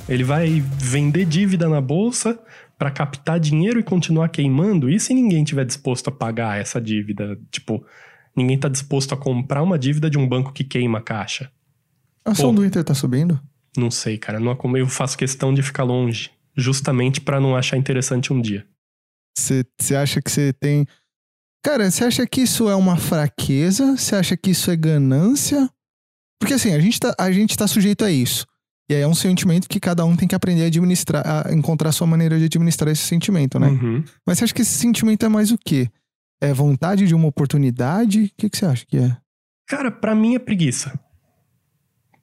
Ele 0.08 0.24
vai 0.24 0.62
vender 0.62 1.26
dívida 1.26 1.68
na 1.68 1.82
bolsa 1.82 2.40
para 2.78 2.92
captar 2.92 3.40
dinheiro 3.40 3.80
e 3.80 3.84
continuar 3.84 4.30
queimando? 4.30 4.90
E 4.90 5.00
se 5.00 5.14
ninguém 5.14 5.44
tiver 5.44 5.66
disposto 5.66 6.10
a 6.10 6.12
pagar 6.12 6.60
essa 6.60 6.80
dívida? 6.80 7.38
Tipo, 7.52 7.84
ninguém 8.36 8.58
tá 8.58 8.70
disposto 8.70 9.14
a 9.14 9.18
comprar 9.18 9.64
uma 9.64 9.80
dívida 9.80 10.10
de 10.10 10.18
um 10.18 10.28
banco 10.28 10.54
que 10.54 10.64
queima 10.64 11.00
a 11.00 11.02
caixa? 11.02 11.52
A 12.24 12.32
ação 12.32 12.54
do 12.54 12.66
Inter 12.66 12.84
tá 12.84 12.94
subindo? 12.94 13.40
Não 13.76 13.90
sei, 13.90 14.18
cara. 14.18 14.40
Não, 14.40 14.58
eu 14.76 14.88
faço 14.88 15.18
questão 15.18 15.54
de 15.54 15.64
ficar 15.64 15.84
longe. 15.84 16.30
Justamente 16.56 17.22
para 17.22 17.40
não 17.40 17.56
achar 17.56 17.78
interessante 17.78 18.34
um 18.34 18.42
dia. 18.42 18.66
Você 19.38 19.96
acha 19.96 20.22
que 20.22 20.32
você 20.32 20.52
tem 20.52 20.86
Cara, 21.64 21.90
você 21.90 22.06
acha 22.06 22.26
que 22.26 22.42
isso 22.42 22.70
é 22.70 22.76
uma 22.76 22.98
fraqueza? 22.98 23.98
Você 23.98 24.16
acha 24.16 24.38
que 24.38 24.52
isso 24.52 24.72
é 24.72 24.76
ganância? 24.76 25.70
Porque 26.40 26.54
assim, 26.54 26.74
a 26.74 26.80
gente 26.80 27.00
tá, 27.00 27.14
a 27.18 27.32
gente 27.32 27.58
tá 27.58 27.68
sujeito 27.68 28.06
a 28.06 28.12
isso. 28.12 28.46
E 28.90 28.96
aí 28.96 29.02
é 29.02 29.08
um 29.08 29.14
sentimento 29.14 29.68
que 29.68 29.80
cada 29.80 30.06
um 30.06 30.16
tem 30.16 30.28
que 30.28 30.36
aprender 30.36 30.64
a 30.64 30.68
administrar, 30.68 31.24
a 31.48 31.54
encontrar 31.54 31.90
a 31.90 31.92
sua 31.92 32.08
maneira 32.08 32.40
de 32.40 32.46
administrar 32.46 32.90
esse 32.90 33.04
sentimento, 33.04 33.60
né? 33.60 33.68
Uhum. 33.68 34.04
Mas 34.26 34.38
você 34.38 34.46
acha 34.46 34.54
que 34.54 34.62
esse 34.62 34.78
sentimento 34.78 35.26
é 35.26 35.30
mais 35.30 35.52
o 35.52 35.58
quê? 35.58 35.90
É 36.42 36.54
vontade 36.54 37.06
de 37.06 37.14
uma 37.14 37.28
oportunidade? 37.28 38.26
O 38.26 38.32
que, 38.38 38.50
que 38.50 38.58
você 38.58 38.66
acha 38.66 38.86
que 38.86 38.98
é? 38.98 39.18
Cara, 39.68 39.92
para 39.92 40.16
mim 40.16 40.36
é 40.36 40.40
preguiça. 40.40 40.98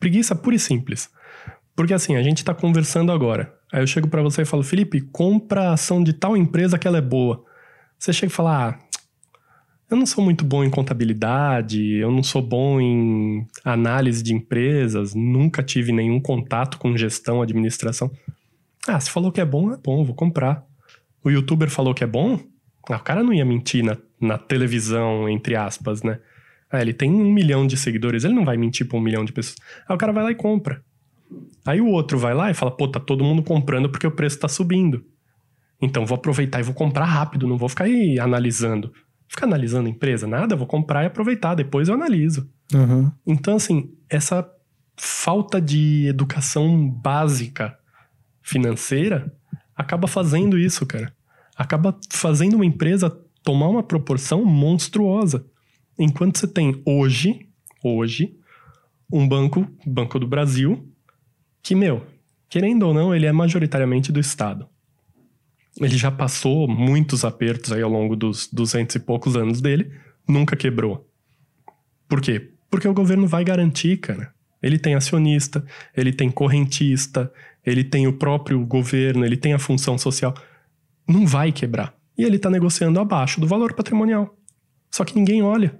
Preguiça 0.00 0.34
pura 0.34 0.56
e 0.56 0.58
simples. 0.58 1.10
Porque 1.76 1.92
assim, 1.92 2.16
a 2.16 2.22
gente 2.22 2.44
tá 2.44 2.54
conversando 2.54 3.12
agora. 3.12 3.52
Aí 3.70 3.82
eu 3.82 3.86
chego 3.86 4.08
para 4.08 4.22
você 4.22 4.42
e 4.42 4.46
falo, 4.46 4.62
Felipe, 4.62 5.00
compra 5.00 5.68
a 5.68 5.72
ação 5.74 6.02
de 6.02 6.12
tal 6.14 6.36
empresa 6.36 6.78
que 6.78 6.88
ela 6.88 6.98
é 6.98 7.02
boa. 7.02 7.44
Você 7.98 8.12
chega 8.12 8.32
e 8.32 8.34
fala, 8.34 8.68
ah, 8.68 8.78
eu 9.90 9.96
não 9.96 10.06
sou 10.06 10.24
muito 10.24 10.44
bom 10.44 10.64
em 10.64 10.70
contabilidade, 10.70 11.94
eu 11.94 12.10
não 12.10 12.22
sou 12.22 12.42
bom 12.42 12.80
em 12.80 13.46
análise 13.64 14.22
de 14.22 14.34
empresas, 14.34 15.14
nunca 15.14 15.62
tive 15.62 15.92
nenhum 15.92 16.20
contato 16.20 16.78
com 16.78 16.96
gestão, 16.96 17.42
administração. 17.42 18.10
Ah, 18.86 18.98
se 18.98 19.10
falou 19.10 19.30
que 19.30 19.40
é 19.40 19.44
bom, 19.44 19.72
é 19.72 19.76
bom, 19.76 20.04
vou 20.04 20.14
comprar. 20.14 20.64
O 21.22 21.30
youtuber 21.30 21.70
falou 21.70 21.94
que 21.94 22.04
é 22.04 22.06
bom, 22.06 22.38
ah, 22.88 22.96
o 22.96 23.00
cara 23.00 23.22
não 23.22 23.32
ia 23.32 23.44
mentir 23.44 23.84
na, 23.84 23.96
na 24.20 24.38
televisão, 24.38 25.28
entre 25.28 25.56
aspas, 25.56 26.02
né? 26.02 26.18
Ah, 26.70 26.80
ele 26.80 26.92
tem 26.92 27.10
um 27.10 27.32
milhão 27.32 27.66
de 27.66 27.76
seguidores, 27.76 28.24
ele 28.24 28.34
não 28.34 28.44
vai 28.44 28.56
mentir 28.56 28.86
pra 28.86 28.98
um 28.98 29.00
milhão 29.00 29.24
de 29.24 29.32
pessoas. 29.32 29.56
Aí 29.88 29.94
o 29.94 29.98
cara 29.98 30.12
vai 30.12 30.24
lá 30.24 30.30
e 30.30 30.34
compra. 30.34 30.82
Aí 31.64 31.80
o 31.80 31.86
outro 31.86 32.18
vai 32.18 32.34
lá 32.34 32.50
e 32.50 32.54
fala, 32.54 32.70
pô, 32.70 32.88
tá 32.88 33.00
todo 33.00 33.24
mundo 33.24 33.42
comprando 33.42 33.88
porque 33.88 34.06
o 34.06 34.10
preço 34.10 34.38
tá 34.38 34.48
subindo. 34.48 35.04
Então 35.80 36.04
vou 36.04 36.16
aproveitar 36.16 36.60
e 36.60 36.62
vou 36.62 36.74
comprar 36.74 37.04
rápido, 37.04 37.46
não 37.46 37.56
vou 37.56 37.68
ficar 37.68 37.84
aí 37.84 38.18
analisando. 38.18 38.92
Ficar 39.28 39.46
analisando 39.46 39.86
a 39.86 39.90
empresa, 39.90 40.26
nada, 40.26 40.56
vou 40.56 40.66
comprar 40.66 41.02
e 41.02 41.06
aproveitar, 41.06 41.54
depois 41.54 41.88
eu 41.88 41.94
analiso. 41.94 42.48
Uhum. 42.72 43.10
Então, 43.26 43.56
assim, 43.56 43.92
essa 44.08 44.48
falta 44.96 45.60
de 45.60 46.06
educação 46.06 46.88
básica 46.88 47.76
financeira 48.42 49.34
acaba 49.76 50.06
fazendo 50.06 50.58
isso, 50.58 50.86
cara. 50.86 51.12
Acaba 51.56 51.98
fazendo 52.10 52.54
uma 52.54 52.66
empresa 52.66 53.10
tomar 53.42 53.68
uma 53.68 53.82
proporção 53.82 54.44
monstruosa. 54.44 55.44
Enquanto 55.98 56.38
você 56.38 56.46
tem 56.46 56.80
hoje, 56.84 57.48
hoje, 57.82 58.36
um 59.12 59.28
banco, 59.28 59.66
Banco 59.86 60.18
do 60.18 60.26
Brasil, 60.26 60.88
que, 61.62 61.74
meu, 61.74 62.04
querendo 62.48 62.84
ou 62.84 62.94
não, 62.94 63.14
ele 63.14 63.26
é 63.26 63.32
majoritariamente 63.32 64.10
do 64.10 64.20
Estado. 64.20 64.68
Ele 65.80 65.96
já 65.96 66.10
passou 66.10 66.68
muitos 66.68 67.24
apertos 67.24 67.72
aí 67.72 67.82
ao 67.82 67.90
longo 67.90 68.14
dos 68.14 68.48
duzentos 68.52 68.94
e 68.96 69.00
poucos 69.00 69.36
anos 69.36 69.60
dele, 69.60 69.90
nunca 70.28 70.56
quebrou. 70.56 71.08
Por 72.08 72.20
quê? 72.20 72.52
Porque 72.70 72.86
o 72.86 72.94
governo 72.94 73.26
vai 73.26 73.44
garantir, 73.44 73.96
cara. 73.98 74.32
Ele 74.62 74.78
tem 74.78 74.94
acionista, 74.94 75.64
ele 75.96 76.12
tem 76.12 76.30
correntista, 76.30 77.30
ele 77.64 77.84
tem 77.84 78.06
o 78.06 78.12
próprio 78.12 78.64
governo, 78.64 79.24
ele 79.24 79.36
tem 79.36 79.52
a 79.52 79.58
função 79.58 79.98
social. 79.98 80.34
Não 81.06 81.26
vai 81.26 81.52
quebrar. 81.52 81.94
E 82.16 82.22
ele 82.22 82.36
está 82.36 82.48
negociando 82.48 83.00
abaixo 83.00 83.40
do 83.40 83.46
valor 83.46 83.74
patrimonial. 83.74 84.34
Só 84.90 85.04
que 85.04 85.16
ninguém 85.16 85.42
olha. 85.42 85.78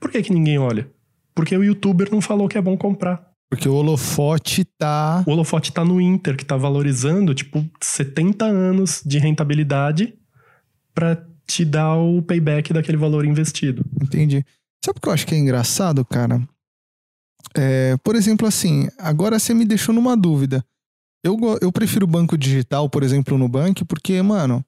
Por 0.00 0.10
que, 0.10 0.22
que 0.22 0.32
ninguém 0.32 0.58
olha? 0.58 0.90
Porque 1.34 1.56
o 1.56 1.62
youtuber 1.62 2.10
não 2.10 2.20
falou 2.20 2.48
que 2.48 2.58
é 2.58 2.62
bom 2.62 2.76
comprar. 2.76 3.24
Porque 3.48 3.68
o 3.68 3.74
holofote 3.74 4.64
tá. 4.64 5.22
O 5.26 5.30
holofote 5.30 5.72
tá 5.72 5.84
no 5.84 6.00
Inter, 6.00 6.36
que 6.36 6.44
tá 6.44 6.56
valorizando, 6.56 7.34
tipo, 7.34 7.64
70 7.80 8.44
anos 8.44 9.02
de 9.04 9.18
rentabilidade 9.18 10.14
para 10.92 11.24
te 11.46 11.64
dar 11.64 11.96
o 11.96 12.20
payback 12.22 12.72
daquele 12.72 12.96
valor 12.96 13.24
investido. 13.24 13.84
Entendi. 14.02 14.44
Sabe 14.84 14.98
o 14.98 15.00
que 15.00 15.08
eu 15.08 15.12
acho 15.12 15.26
que 15.26 15.34
é 15.34 15.38
engraçado, 15.38 16.04
cara? 16.04 16.40
É, 17.56 17.96
por 17.98 18.16
exemplo, 18.16 18.46
assim, 18.46 18.88
agora 18.98 19.38
você 19.38 19.54
me 19.54 19.64
deixou 19.64 19.94
numa 19.94 20.16
dúvida. 20.16 20.64
Eu, 21.24 21.38
eu 21.60 21.72
prefiro 21.72 22.06
banco 22.06 22.36
digital, 22.36 22.88
por 22.88 23.02
exemplo, 23.02 23.38
no 23.38 23.48
banco, 23.48 23.84
porque, 23.84 24.20
mano, 24.22 24.64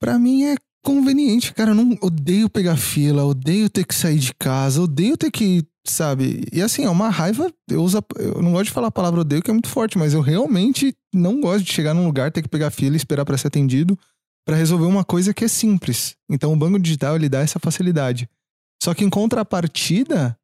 pra 0.00 0.18
mim 0.18 0.44
é 0.44 0.56
conveniente, 0.84 1.54
cara. 1.54 1.70
Eu 1.70 1.74
não 1.74 1.96
odeio 2.02 2.50
pegar 2.50 2.76
fila, 2.76 3.24
odeio 3.24 3.70
ter 3.70 3.86
que 3.86 3.94
sair 3.94 4.18
de 4.18 4.34
casa, 4.34 4.82
odeio 4.82 5.16
ter 5.16 5.30
que, 5.30 5.64
sabe? 5.86 6.44
E 6.52 6.62
assim, 6.62 6.84
é 6.84 6.90
uma 6.90 7.08
raiva. 7.08 7.52
Eu, 7.68 7.82
uso, 7.82 7.98
eu 8.18 8.42
não 8.42 8.52
gosto 8.52 8.66
de 8.66 8.70
falar 8.70 8.88
a 8.88 8.92
palavra 8.92 9.20
odeio, 9.20 9.42
que 9.42 9.50
é 9.50 9.52
muito 9.52 9.68
forte, 9.68 9.98
mas 9.98 10.14
eu 10.14 10.20
realmente 10.20 10.94
não 11.12 11.40
gosto 11.40 11.64
de 11.64 11.72
chegar 11.72 11.94
num 11.94 12.06
lugar, 12.06 12.30
ter 12.30 12.42
que 12.42 12.48
pegar 12.48 12.70
fila 12.70 12.94
e 12.94 12.96
esperar 12.96 13.24
para 13.24 13.36
ser 13.36 13.48
atendido 13.48 13.98
para 14.44 14.56
resolver 14.56 14.86
uma 14.86 15.04
coisa 15.04 15.32
que 15.32 15.44
é 15.44 15.48
simples. 15.48 16.16
Então 16.28 16.52
o 16.52 16.56
banco 16.56 16.78
digital 16.78 17.16
ele 17.16 17.28
dá 17.28 17.40
essa 17.40 17.58
facilidade. 17.58 18.28
Só 18.82 18.92
que 18.94 19.04
em 19.04 19.10
contrapartida, 19.10 20.36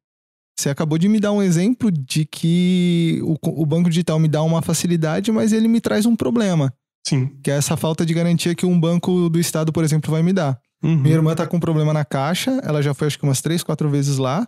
você 0.57 0.69
acabou 0.69 0.97
de 0.97 1.09
me 1.09 1.19
dar 1.19 1.31
um 1.31 1.43
exemplo 1.43 1.91
de 1.91 2.25
que 2.25 3.19
o, 3.23 3.37
o 3.61 3.65
banco 3.65 3.89
digital 3.89 4.19
me 4.19 4.27
dá 4.27 4.41
uma 4.41 4.61
facilidade, 4.61 5.31
mas 5.31 5.51
ele 5.51 5.67
me 5.67 5.81
traz 5.81 6.05
um 6.05 6.15
problema. 6.15 6.73
Sim. 7.05 7.27
Que 7.43 7.51
é 7.51 7.55
essa 7.55 7.75
falta 7.75 8.05
de 8.05 8.13
garantia 8.13 8.55
que 8.55 8.65
um 8.65 8.79
banco 8.79 9.29
do 9.29 9.39
estado, 9.39 9.73
por 9.73 9.83
exemplo, 9.83 10.11
vai 10.11 10.23
me 10.23 10.31
dar. 10.31 10.59
Uhum. 10.81 10.97
Minha 10.97 11.15
irmã 11.15 11.35
tá 11.35 11.45
com 11.45 11.57
um 11.57 11.59
problema 11.59 11.91
na 11.91 12.05
caixa, 12.05 12.51
ela 12.63 12.81
já 12.81 12.93
foi 12.93 13.07
acho 13.07 13.19
que 13.19 13.25
umas 13.25 13.41
três, 13.41 13.63
quatro 13.63 13.89
vezes 13.89 14.17
lá, 14.17 14.47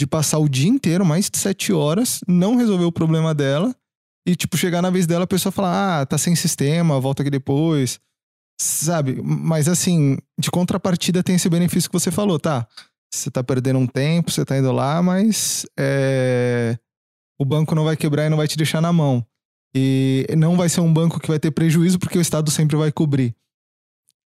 de 0.00 0.06
passar 0.06 0.38
o 0.38 0.48
dia 0.48 0.66
inteiro, 0.66 1.04
mais 1.04 1.28
de 1.28 1.36
sete 1.36 1.74
horas, 1.74 2.20
não 2.26 2.56
resolver 2.56 2.86
o 2.86 2.92
problema 2.92 3.34
dela, 3.34 3.76
e 4.26 4.34
tipo, 4.34 4.56
chegar 4.56 4.80
na 4.80 4.88
vez 4.88 5.06
dela, 5.06 5.24
a 5.24 5.26
pessoa 5.26 5.52
falar, 5.52 6.00
ah, 6.00 6.06
tá 6.06 6.16
sem 6.16 6.34
sistema, 6.34 6.98
volta 6.98 7.22
aqui 7.22 7.28
depois. 7.28 8.00
Sabe? 8.58 9.20
Mas 9.22 9.68
assim, 9.68 10.16
de 10.38 10.50
contrapartida 10.50 11.22
tem 11.22 11.34
esse 11.34 11.50
benefício 11.50 11.90
que 11.90 11.98
você 11.98 12.10
falou, 12.10 12.40
tá? 12.40 12.66
Você 13.12 13.30
tá 13.30 13.44
perdendo 13.44 13.78
um 13.78 13.86
tempo, 13.86 14.30
você 14.30 14.42
tá 14.42 14.56
indo 14.56 14.72
lá, 14.72 15.02
mas 15.02 15.66
é... 15.78 16.78
o 17.38 17.44
banco 17.44 17.74
não 17.74 17.84
vai 17.84 17.96
quebrar 17.96 18.24
e 18.24 18.30
não 18.30 18.38
vai 18.38 18.48
te 18.48 18.56
deixar 18.56 18.80
na 18.80 18.94
mão. 18.94 19.22
E 19.76 20.26
não 20.34 20.56
vai 20.56 20.70
ser 20.70 20.80
um 20.80 20.92
banco 20.92 21.20
que 21.20 21.28
vai 21.28 21.38
ter 21.38 21.50
prejuízo 21.50 21.98
porque 21.98 22.16
o 22.16 22.22
Estado 22.22 22.50
sempre 22.50 22.74
vai 22.74 22.90
cobrir. 22.90 23.34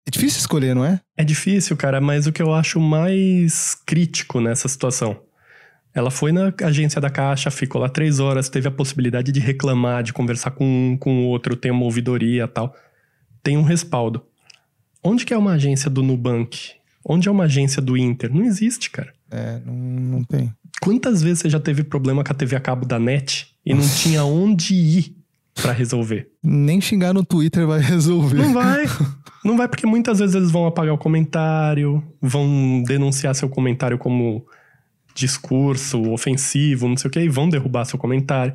É 0.05 0.11
difícil 0.11 0.39
escolher, 0.39 0.75
não 0.75 0.83
é? 0.83 0.99
É 1.15 1.23
difícil, 1.23 1.77
cara, 1.77 2.01
mas 2.01 2.27
o 2.27 2.33
que 2.33 2.41
eu 2.41 2.53
acho 2.53 2.81
mais 2.81 3.75
crítico 3.85 4.41
nessa 4.41 4.67
situação. 4.67 5.21
Ela 5.93 6.09
foi 6.09 6.31
na 6.31 6.51
agência 6.63 6.99
da 6.99 7.09
Caixa, 7.09 7.51
ficou 7.51 7.79
lá 7.79 7.87
três 7.87 8.19
horas, 8.19 8.49
teve 8.49 8.67
a 8.67 8.71
possibilidade 8.71 9.31
de 9.31 9.39
reclamar, 9.39 10.01
de 10.01 10.11
conversar 10.11 10.51
com 10.51 10.65
um, 10.65 10.97
com 10.97 11.23
o 11.23 11.27
outro, 11.27 11.55
tem 11.55 11.71
uma 11.71 11.83
ouvidoria 11.83 12.47
tal. 12.47 12.75
Tem 13.43 13.57
um 13.57 13.61
respaldo. 13.61 14.23
Onde 15.03 15.25
que 15.25 15.33
é 15.33 15.37
uma 15.37 15.51
agência 15.51 15.89
do 15.89 16.01
Nubank? 16.01 16.71
Onde 17.05 17.27
é 17.27 17.31
uma 17.31 17.43
agência 17.43 17.81
do 17.81 17.97
Inter? 17.97 18.33
Não 18.33 18.43
existe, 18.43 18.89
cara. 18.89 19.13
É, 19.29 19.59
não, 19.65 19.73
não 19.73 20.23
tem. 20.23 20.51
Quantas 20.81 21.21
vezes 21.21 21.39
você 21.39 21.49
já 21.49 21.59
teve 21.59 21.83
problema 21.83 22.23
com 22.23 22.31
a 22.31 22.35
TV 22.35 22.55
a 22.55 22.59
cabo 22.59 22.85
da 22.85 22.97
NET 22.97 23.47
e 23.65 23.73
não 23.73 23.87
tinha 23.87 24.23
onde 24.23 24.73
ir 24.73 25.15
para 25.53 25.73
resolver? 25.73 26.29
Nem 26.41 26.81
xingar 26.81 27.13
no 27.13 27.23
Twitter 27.23 27.67
vai 27.67 27.79
resolver. 27.81 28.37
Não 28.37 28.53
vai. 28.53 28.85
Não 29.43 29.57
vai 29.57 29.67
porque 29.67 29.85
muitas 29.85 30.19
vezes 30.19 30.35
eles 30.35 30.49
vão 30.49 30.65
apagar 30.65 30.93
o 30.93 30.97
comentário, 30.97 32.01
vão 32.21 32.81
denunciar 32.87 33.35
seu 33.35 33.49
comentário 33.49 33.97
como 33.97 34.45
discurso 35.13 36.11
ofensivo, 36.11 36.87
não 36.87 36.97
sei 36.97 37.07
o 37.07 37.11
que, 37.11 37.19
e 37.19 37.29
vão 37.29 37.49
derrubar 37.49 37.85
seu 37.85 37.99
comentário. 37.99 38.53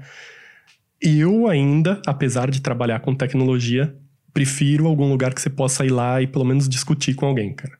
E 1.02 1.20
eu 1.20 1.46
ainda, 1.46 2.00
apesar 2.06 2.50
de 2.50 2.60
trabalhar 2.60 3.00
com 3.00 3.14
tecnologia, 3.14 3.94
prefiro 4.32 4.86
algum 4.86 5.08
lugar 5.08 5.32
que 5.32 5.40
você 5.40 5.50
possa 5.50 5.84
ir 5.84 5.90
lá 5.90 6.20
e 6.20 6.26
pelo 6.26 6.44
menos 6.44 6.68
discutir 6.68 7.14
com 7.14 7.26
alguém, 7.26 7.52
cara. 7.52 7.78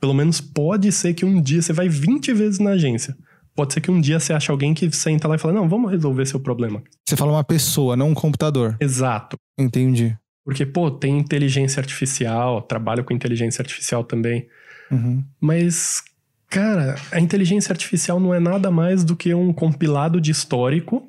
Pelo 0.00 0.14
menos 0.14 0.40
pode 0.40 0.92
ser 0.92 1.14
que 1.14 1.24
um 1.24 1.40
dia 1.40 1.60
você 1.60 1.72
vai 1.72 1.88
20 1.88 2.32
vezes 2.32 2.58
na 2.58 2.70
agência. 2.70 3.16
Pode 3.54 3.74
ser 3.74 3.80
que 3.80 3.90
um 3.90 4.00
dia 4.00 4.20
você 4.20 4.32
ache 4.32 4.50
alguém 4.50 4.72
que 4.72 4.88
senta 4.92 5.26
lá 5.26 5.34
e 5.34 5.38
fala: 5.38 5.52
Não, 5.52 5.68
vamos 5.68 5.90
resolver 5.90 6.24
seu 6.26 6.38
problema. 6.38 6.80
Você 7.04 7.16
fala 7.16 7.32
uma 7.32 7.42
pessoa, 7.42 7.96
não 7.96 8.10
um 8.10 8.14
computador. 8.14 8.76
Exato. 8.80 9.36
Entendi. 9.58 10.16
Porque, 10.44 10.64
pô, 10.64 10.90
tem 10.90 11.18
inteligência 11.18 11.80
artificial, 11.80 12.62
trabalho 12.62 13.02
com 13.02 13.12
inteligência 13.12 13.60
artificial 13.60 14.04
também. 14.04 14.46
Uhum. 14.90 15.24
Mas, 15.40 16.02
cara, 16.48 16.96
a 17.12 17.20
inteligência 17.20 17.72
artificial 17.72 18.18
não 18.18 18.34
é 18.34 18.40
nada 18.40 18.70
mais 18.70 19.04
do 19.04 19.14
que 19.16 19.32
um 19.34 19.52
compilado 19.52 20.20
de 20.20 20.30
histórico 20.30 21.08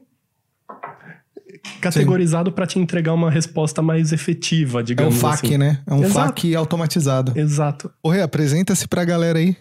categorizado 1.81 2.51
para 2.51 2.65
te 2.65 2.79
entregar 2.79 3.13
uma 3.13 3.29
resposta 3.29 3.81
mais 3.81 4.11
efetiva, 4.11 4.79
É 4.79 4.81
um 4.81 4.85
digamos 4.85 5.15
FAQ, 5.19 5.47
assim. 5.47 5.57
né? 5.57 5.79
É 5.85 5.93
um 5.93 6.03
Exato. 6.03 6.13
FAQ 6.27 6.55
automatizado. 6.55 7.33
Exato. 7.37 7.91
Rê, 8.05 8.21
apresenta-se 8.21 8.87
pra 8.87 9.03
galera 9.03 9.39
aí. 9.39 9.55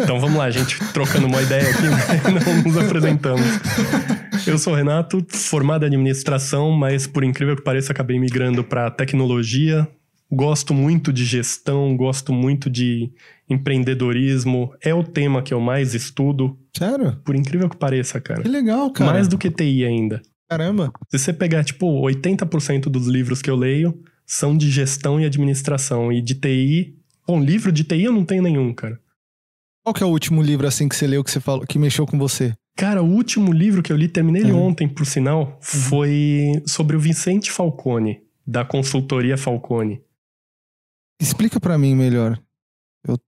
Então 0.00 0.18
vamos 0.18 0.38
lá, 0.38 0.50
gente, 0.50 0.78
trocando 0.92 1.26
uma 1.26 1.42
ideia 1.42 1.68
aqui, 1.68 1.82
né? 1.82 2.22
não 2.46 2.62
nos 2.62 2.78
apresentamos. 2.78 3.44
Eu 4.46 4.56
sou 4.56 4.72
o 4.72 4.76
Renato, 4.76 5.24
formado 5.28 5.82
em 5.84 5.86
administração, 5.88 6.70
mas 6.72 7.06
por 7.06 7.24
incrível 7.24 7.56
que 7.56 7.62
pareça, 7.62 7.92
acabei 7.92 8.18
migrando 8.18 8.64
para 8.64 8.90
tecnologia. 8.90 9.86
Gosto 10.32 10.72
muito 10.72 11.12
de 11.12 11.24
gestão, 11.24 11.94
gosto 11.94 12.32
muito 12.32 12.70
de 12.70 13.10
empreendedorismo. 13.50 14.72
É 14.82 14.94
o 14.94 15.02
tema 15.04 15.42
que 15.42 15.52
eu 15.52 15.60
mais 15.60 15.94
estudo, 15.94 16.58
Sério? 16.76 17.20
por 17.24 17.34
incrível 17.36 17.68
que 17.68 17.76
pareça, 17.76 18.20
cara. 18.20 18.42
Que 18.42 18.48
legal, 18.48 18.90
cara. 18.92 19.12
Mais 19.12 19.28
do 19.28 19.36
que 19.36 19.50
TI 19.50 19.84
ainda. 19.84 20.22
Caramba. 20.48 20.92
Se 21.10 21.18
você 21.18 21.32
pegar, 21.32 21.62
tipo, 21.64 21.86
80% 22.02 22.82
dos 22.88 23.06
livros 23.06 23.40
que 23.42 23.50
eu 23.50 23.56
leio 23.56 24.00
são 24.26 24.56
de 24.56 24.70
gestão 24.70 25.20
e 25.20 25.24
administração. 25.24 26.12
E 26.12 26.20
de 26.22 26.34
TI. 26.34 26.96
Bom, 27.26 27.40
livro 27.42 27.70
de 27.70 27.84
TI 27.84 28.04
eu 28.04 28.12
não 28.12 28.24
tenho 28.24 28.42
nenhum, 28.42 28.72
cara. 28.72 28.98
Qual 29.84 29.94
que 29.94 30.02
é 30.02 30.06
o 30.06 30.10
último 30.10 30.42
livro 30.42 30.66
assim 30.66 30.88
que 30.88 30.94
você 30.96 31.06
leu 31.06 31.22
que 31.24 31.30
você 31.30 31.40
falou 31.40 31.64
que 31.66 31.78
mexeu 31.78 32.06
com 32.06 32.18
você? 32.18 32.52
Cara, 32.76 33.02
o 33.02 33.06
último 33.12 33.52
livro 33.52 33.82
que 33.82 33.92
eu 33.92 33.96
li, 33.96 34.08
terminei 34.08 34.42
ele 34.42 34.52
Uhum. 34.52 34.66
ontem, 34.68 34.88
por 34.88 35.04
sinal, 35.06 35.58
foi 35.60 36.62
sobre 36.66 36.96
o 36.96 37.00
Vicente 37.00 37.50
Falcone, 37.50 38.20
da 38.46 38.64
consultoria 38.64 39.36
Falcone. 39.36 40.00
Explica 41.20 41.60
pra 41.60 41.76
mim 41.78 41.94
melhor. 41.94 42.40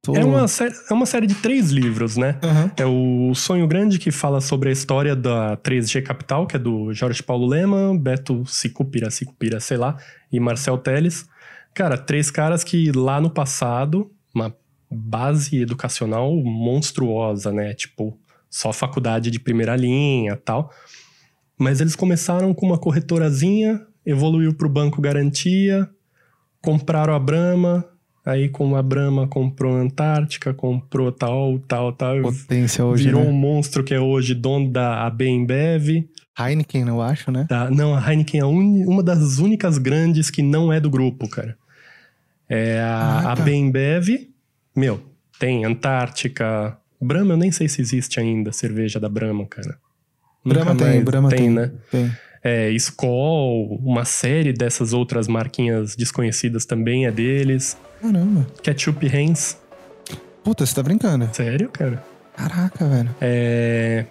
Tô. 0.02 0.14
É, 0.14 0.24
uma 0.24 0.46
série, 0.48 0.74
é 0.90 0.92
uma 0.92 1.06
série 1.06 1.26
de 1.26 1.34
três 1.36 1.70
livros, 1.70 2.16
né? 2.16 2.38
Aham. 2.42 2.72
É 2.76 2.84
o 2.84 3.34
Sonho 3.34 3.66
Grande, 3.66 3.98
que 3.98 4.10
fala 4.10 4.40
sobre 4.40 4.68
a 4.68 4.72
história 4.72 5.16
da 5.16 5.56
3G 5.56 6.02
Capital, 6.02 6.46
que 6.46 6.56
é 6.56 6.58
do 6.58 6.92
Jorge 6.92 7.22
Paulo 7.22 7.46
Lema, 7.46 7.98
Beto 7.98 8.44
Sicupira, 8.46 9.10
Sicupira, 9.10 9.60
sei 9.60 9.78
lá, 9.78 9.96
e 10.30 10.38
Marcel 10.38 10.76
Teles. 10.76 11.26
Cara, 11.74 11.96
três 11.96 12.30
caras 12.30 12.62
que 12.62 12.92
lá 12.92 13.18
no 13.18 13.30
passado, 13.30 14.10
uma 14.34 14.54
base 14.90 15.58
educacional 15.58 16.34
monstruosa, 16.36 17.50
né? 17.50 17.72
Tipo, 17.72 18.18
só 18.50 18.72
faculdade 18.74 19.30
de 19.30 19.40
primeira 19.40 19.74
linha 19.74 20.36
tal. 20.36 20.70
Mas 21.58 21.80
eles 21.80 21.96
começaram 21.96 22.52
com 22.52 22.66
uma 22.66 22.78
corretorazinha, 22.78 23.80
evoluiu 24.04 24.52
para 24.54 24.66
o 24.66 24.70
Banco 24.70 25.00
Garantia, 25.00 25.88
compraram 26.60 27.14
a 27.14 27.18
Brahma, 27.18 27.84
aí 28.24 28.48
com 28.48 28.74
a 28.76 28.82
Brahma 28.82 29.26
comprou 29.26 29.76
a 29.76 29.80
Antártica, 29.80 30.52
comprou 30.54 31.10
tal, 31.12 31.58
tal, 31.60 31.92
tal. 31.92 32.22
Potência 32.22 32.84
hoje. 32.84 33.04
Virou 33.04 33.22
né? 33.24 33.28
um 33.30 33.32
monstro 33.32 33.82
que 33.84 33.92
é 33.94 34.00
hoje 34.00 34.34
dono 34.34 34.68
da 34.70 35.06
AB 35.06 35.26
Embev. 35.26 36.08
Heineken, 36.38 36.88
eu 36.88 37.00
acho, 37.02 37.30
né? 37.30 37.46
Tá? 37.48 37.70
Não, 37.70 37.94
a 37.94 38.10
Heineken 38.10 38.40
é 38.40 38.44
uni- 38.44 38.86
uma 38.86 39.02
das 39.02 39.38
únicas 39.38 39.76
grandes 39.78 40.30
que 40.30 40.42
não 40.42 40.72
é 40.72 40.80
do 40.80 40.88
grupo, 40.88 41.28
cara. 41.28 41.56
É 42.48 42.80
a, 42.80 42.96
Ah, 43.28 43.32
a 43.32 43.36
tá. 43.36 43.42
Bembev, 43.42 44.28
meu, 44.74 45.00
tem 45.38 45.64
Antártica. 45.64 46.76
Brahma, 47.00 47.32
eu 47.34 47.36
nem 47.36 47.50
sei 47.50 47.68
se 47.68 47.80
existe 47.80 48.20
ainda 48.20 48.52
cerveja 48.52 48.98
da 49.00 49.08
Brahma, 49.08 49.44
cara. 49.46 49.76
Brahma 50.44 50.72
Nunca 50.74 50.84
tem, 50.84 51.02
Brahma 51.04 51.28
tem. 51.28 51.50
né? 51.50 51.70
Tem. 51.90 52.10
É, 52.44 52.70
Skol, 52.72 53.78
uma 53.84 54.04
série 54.04 54.52
dessas 54.52 54.92
outras 54.92 55.28
marquinhas 55.28 55.94
desconhecidas 55.94 56.64
também 56.64 57.06
é 57.06 57.10
deles. 57.12 57.76
Caramba. 58.00 58.46
Ketchup 58.62 59.06
Heinz, 59.06 59.56
Puta, 60.42 60.66
você 60.66 60.74
tá 60.74 60.82
brincando. 60.82 61.28
sério, 61.32 61.68
cara? 61.70 62.02
Caraca, 62.36 62.84
velho. 62.88 63.10
É, 63.20 64.04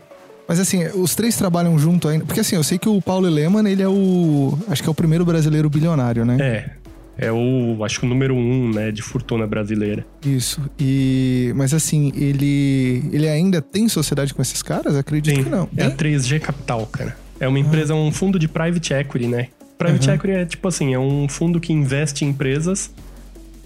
Mas 0.47 0.59
assim, 0.61 0.85
os 0.95 1.13
três 1.13 1.35
trabalham 1.35 1.77
junto 1.77 2.07
ainda. 2.07 2.23
Porque 2.23 2.39
assim, 2.39 2.55
eu 2.55 2.63
sei 2.63 2.77
que 2.77 2.87
o 2.87 3.01
Paulo 3.01 3.27
Leman, 3.27 3.67
ele 3.69 3.81
é 3.83 3.87
o. 3.89 4.57
Acho 4.69 4.81
que 4.81 4.87
é 4.87 4.91
o 4.91 4.95
primeiro 4.95 5.25
brasileiro 5.25 5.69
bilionário, 5.69 6.23
né? 6.23 6.37
é, 6.39 7.25
é 7.27 7.31
o, 7.31 7.83
acho 7.83 7.99
que 7.99 8.05
o 8.05 8.09
número 8.09 8.33
um, 8.33 8.71
né, 8.71 8.91
de 8.91 9.01
fortuna 9.01 9.45
brasileira. 9.45 10.05
Isso. 10.25 10.61
E. 10.79 11.51
Mas 11.55 11.73
assim, 11.73 12.13
ele. 12.15 13.03
Ele 13.11 13.27
ainda 13.27 13.61
tem 13.61 13.89
sociedade 13.89 14.33
com 14.33 14.41
esses 14.41 14.61
caras? 14.63 14.95
Acredito 14.95 15.35
Tem. 15.35 15.43
que 15.43 15.49
não. 15.49 15.67
É 15.75 15.83
a 15.83 15.91
Tem? 15.91 16.13
3G 16.13 16.39
Capital, 16.39 16.85
cara. 16.87 17.17
É 17.41 17.47
uma 17.47 17.59
empresa, 17.59 17.93
um 17.95 18.11
fundo 18.11 18.37
de 18.37 18.47
private 18.47 18.93
equity, 18.93 19.27
né? 19.27 19.47
Private 19.77 20.07
Uhum. 20.07 20.13
equity 20.13 20.33
é 20.37 20.45
tipo 20.45 20.67
assim, 20.67 20.93
é 20.93 20.99
um 20.99 21.27
fundo 21.27 21.59
que 21.59 21.73
investe 21.73 22.23
em 22.23 22.29
empresas 22.29 22.91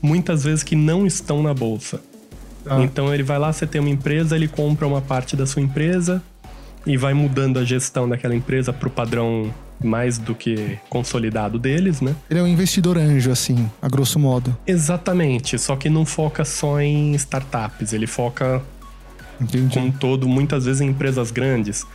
muitas 0.02 0.44
vezes 0.46 0.64
que 0.64 0.76
não 0.76 1.06
estão 1.06 1.44
na 1.44 1.54
bolsa. 1.54 2.00
Tá. 2.64 2.82
Então 2.82 3.14
ele 3.14 3.22
vai 3.22 3.38
lá, 3.38 3.52
você 3.52 3.68
tem 3.68 3.82
uma 3.82 3.90
empresa, 3.90 4.36
ele 4.36 4.48
compra 4.48 4.88
uma 4.88 5.02
parte 5.02 5.36
da 5.36 5.46
sua 5.46 5.62
empresa 5.62 6.24
e 6.86 6.96
vai 6.96 7.14
mudando 7.14 7.60
a 7.60 7.66
gestão 7.66 8.08
daquela 8.08 8.34
empresa 8.34 8.72
pro 8.72 8.90
padrão 8.90 9.54
mais 9.84 10.18
do 10.18 10.34
que 10.34 10.78
consolidado 10.90 11.60
deles, 11.60 12.00
né? 12.00 12.16
Ele 12.30 12.40
é 12.40 12.44
um 12.44 12.48
investidor 12.48 12.98
anjo, 12.98 13.30
assim, 13.30 13.70
a 13.82 13.90
grosso 13.90 14.18
modo. 14.18 14.56
Exatamente, 14.66 15.60
só 15.60 15.76
que 15.76 15.90
não 15.90 16.06
foca 16.06 16.46
só 16.46 16.80
em 16.80 17.14
startups, 17.16 17.92
ele 17.92 18.08
foca 18.08 18.62
Entendi. 19.42 19.74
como 19.74 19.88
um 19.88 19.92
todo, 19.92 20.28
muitas 20.30 20.64
vezes 20.66 20.82
em 20.82 20.88
empresas 20.90 21.30
grandes. 21.30 21.86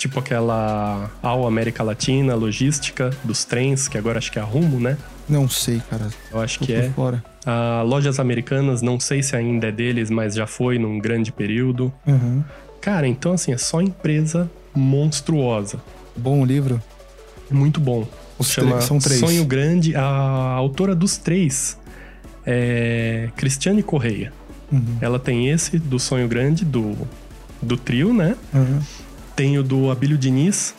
Tipo 0.00 0.18
aquela 0.18 1.10
All 1.22 1.46
América 1.46 1.82
Latina, 1.82 2.34
logística 2.34 3.10
dos 3.22 3.44
trens, 3.44 3.86
que 3.86 3.98
agora 3.98 4.16
acho 4.16 4.32
que 4.32 4.38
é 4.38 4.42
a 4.42 4.44
Rumo, 4.46 4.80
né? 4.80 4.96
Não 5.28 5.46
sei, 5.46 5.82
cara. 5.90 6.08
Eu 6.32 6.40
acho 6.40 6.58
Tô 6.60 6.64
que 6.64 6.72
é. 6.72 6.88
fora. 6.88 7.22
A 7.44 7.82
Lojas 7.82 8.18
Americanas, 8.18 8.80
não 8.80 8.98
sei 8.98 9.22
se 9.22 9.36
ainda 9.36 9.66
é 9.66 9.70
deles, 9.72 10.08
mas 10.08 10.34
já 10.34 10.46
foi 10.46 10.78
num 10.78 10.98
grande 10.98 11.30
período. 11.30 11.92
Uhum. 12.06 12.42
Cara, 12.80 13.06
então 13.06 13.34
assim, 13.34 13.52
é 13.52 13.58
só 13.58 13.82
empresa 13.82 14.50
monstruosa. 14.74 15.78
Bom 16.16 16.46
livro. 16.46 16.82
Muito 17.50 17.78
bom. 17.78 18.08
Os 18.38 18.48
Chama 18.50 18.70
três- 18.70 18.84
são 18.84 18.98
três. 18.98 19.20
Sonho 19.20 19.44
Grande. 19.44 19.94
A 19.94 20.02
autora 20.02 20.94
dos 20.94 21.18
três 21.18 21.78
é 22.46 23.28
Cristiane 23.36 23.82
Correia. 23.82 24.32
Uhum. 24.72 24.96
Ela 25.02 25.18
tem 25.18 25.50
esse 25.50 25.78
do 25.78 25.98
Sonho 25.98 26.26
Grande, 26.26 26.64
do, 26.64 26.96
do 27.60 27.76
trio, 27.76 28.14
né? 28.14 28.34
Uhum. 28.54 28.80
Tem 29.40 29.56
o 29.58 29.62
do 29.62 29.90
Abílio 29.90 30.18
Diniz, 30.18 30.74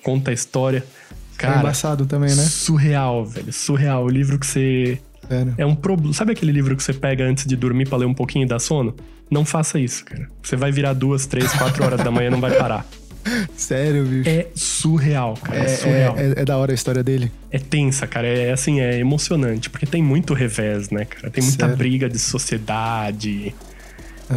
conta 0.00 0.30
a 0.30 0.34
história. 0.34 0.84
é 1.10 1.36
Cara, 1.36 1.58
embaçado 1.58 2.06
também, 2.06 2.28
né? 2.30 2.44
surreal, 2.44 3.26
velho. 3.26 3.52
Surreal. 3.52 4.04
O 4.04 4.08
livro 4.08 4.38
que 4.38 4.46
você. 4.46 5.00
Sério. 5.28 5.52
É 5.58 5.66
um 5.66 5.74
problema. 5.74 6.14
Sabe 6.14 6.30
aquele 6.30 6.52
livro 6.52 6.76
que 6.76 6.82
você 6.84 6.92
pega 6.92 7.24
antes 7.24 7.44
de 7.44 7.56
dormir 7.56 7.88
pra 7.88 7.98
ler 7.98 8.06
um 8.06 8.14
pouquinho 8.14 8.44
e 8.44 8.46
dar 8.48 8.60
sono? 8.60 8.94
Não 9.28 9.44
faça 9.44 9.80
isso, 9.80 10.04
cara. 10.04 10.28
Você 10.40 10.54
vai 10.54 10.70
virar 10.70 10.92
duas, 10.92 11.26
três, 11.26 11.52
quatro 11.54 11.82
horas 11.84 12.04
da 12.04 12.10
manhã 12.12 12.28
e 12.28 12.30
não 12.30 12.40
vai 12.40 12.52
parar. 12.56 12.86
Sério, 13.56 14.04
bicho. 14.04 14.28
É 14.30 14.46
surreal, 14.54 15.34
cara. 15.42 15.58
É, 15.58 15.64
É, 15.64 15.68
surreal. 15.76 16.16
é- 16.16 16.22
é- 16.26 16.34
é 16.36 16.44
da 16.44 16.56
hora 16.56 16.70
a 16.70 16.74
história 16.76 17.02
dele. 17.02 17.32
É 17.50 17.58
tensa, 17.58 18.06
cara. 18.06 18.28
É 18.28 18.52
assim, 18.52 18.78
é 18.78 18.96
emocionante, 19.00 19.68
porque 19.68 19.86
tem 19.86 20.04
muito 20.04 20.34
revés, 20.34 20.88
né, 20.90 21.04
cara? 21.04 21.30
Tem 21.32 21.42
muita 21.42 21.64
Sério? 21.64 21.76
briga 21.76 22.08
de 22.08 22.18
sociedade 22.20 23.52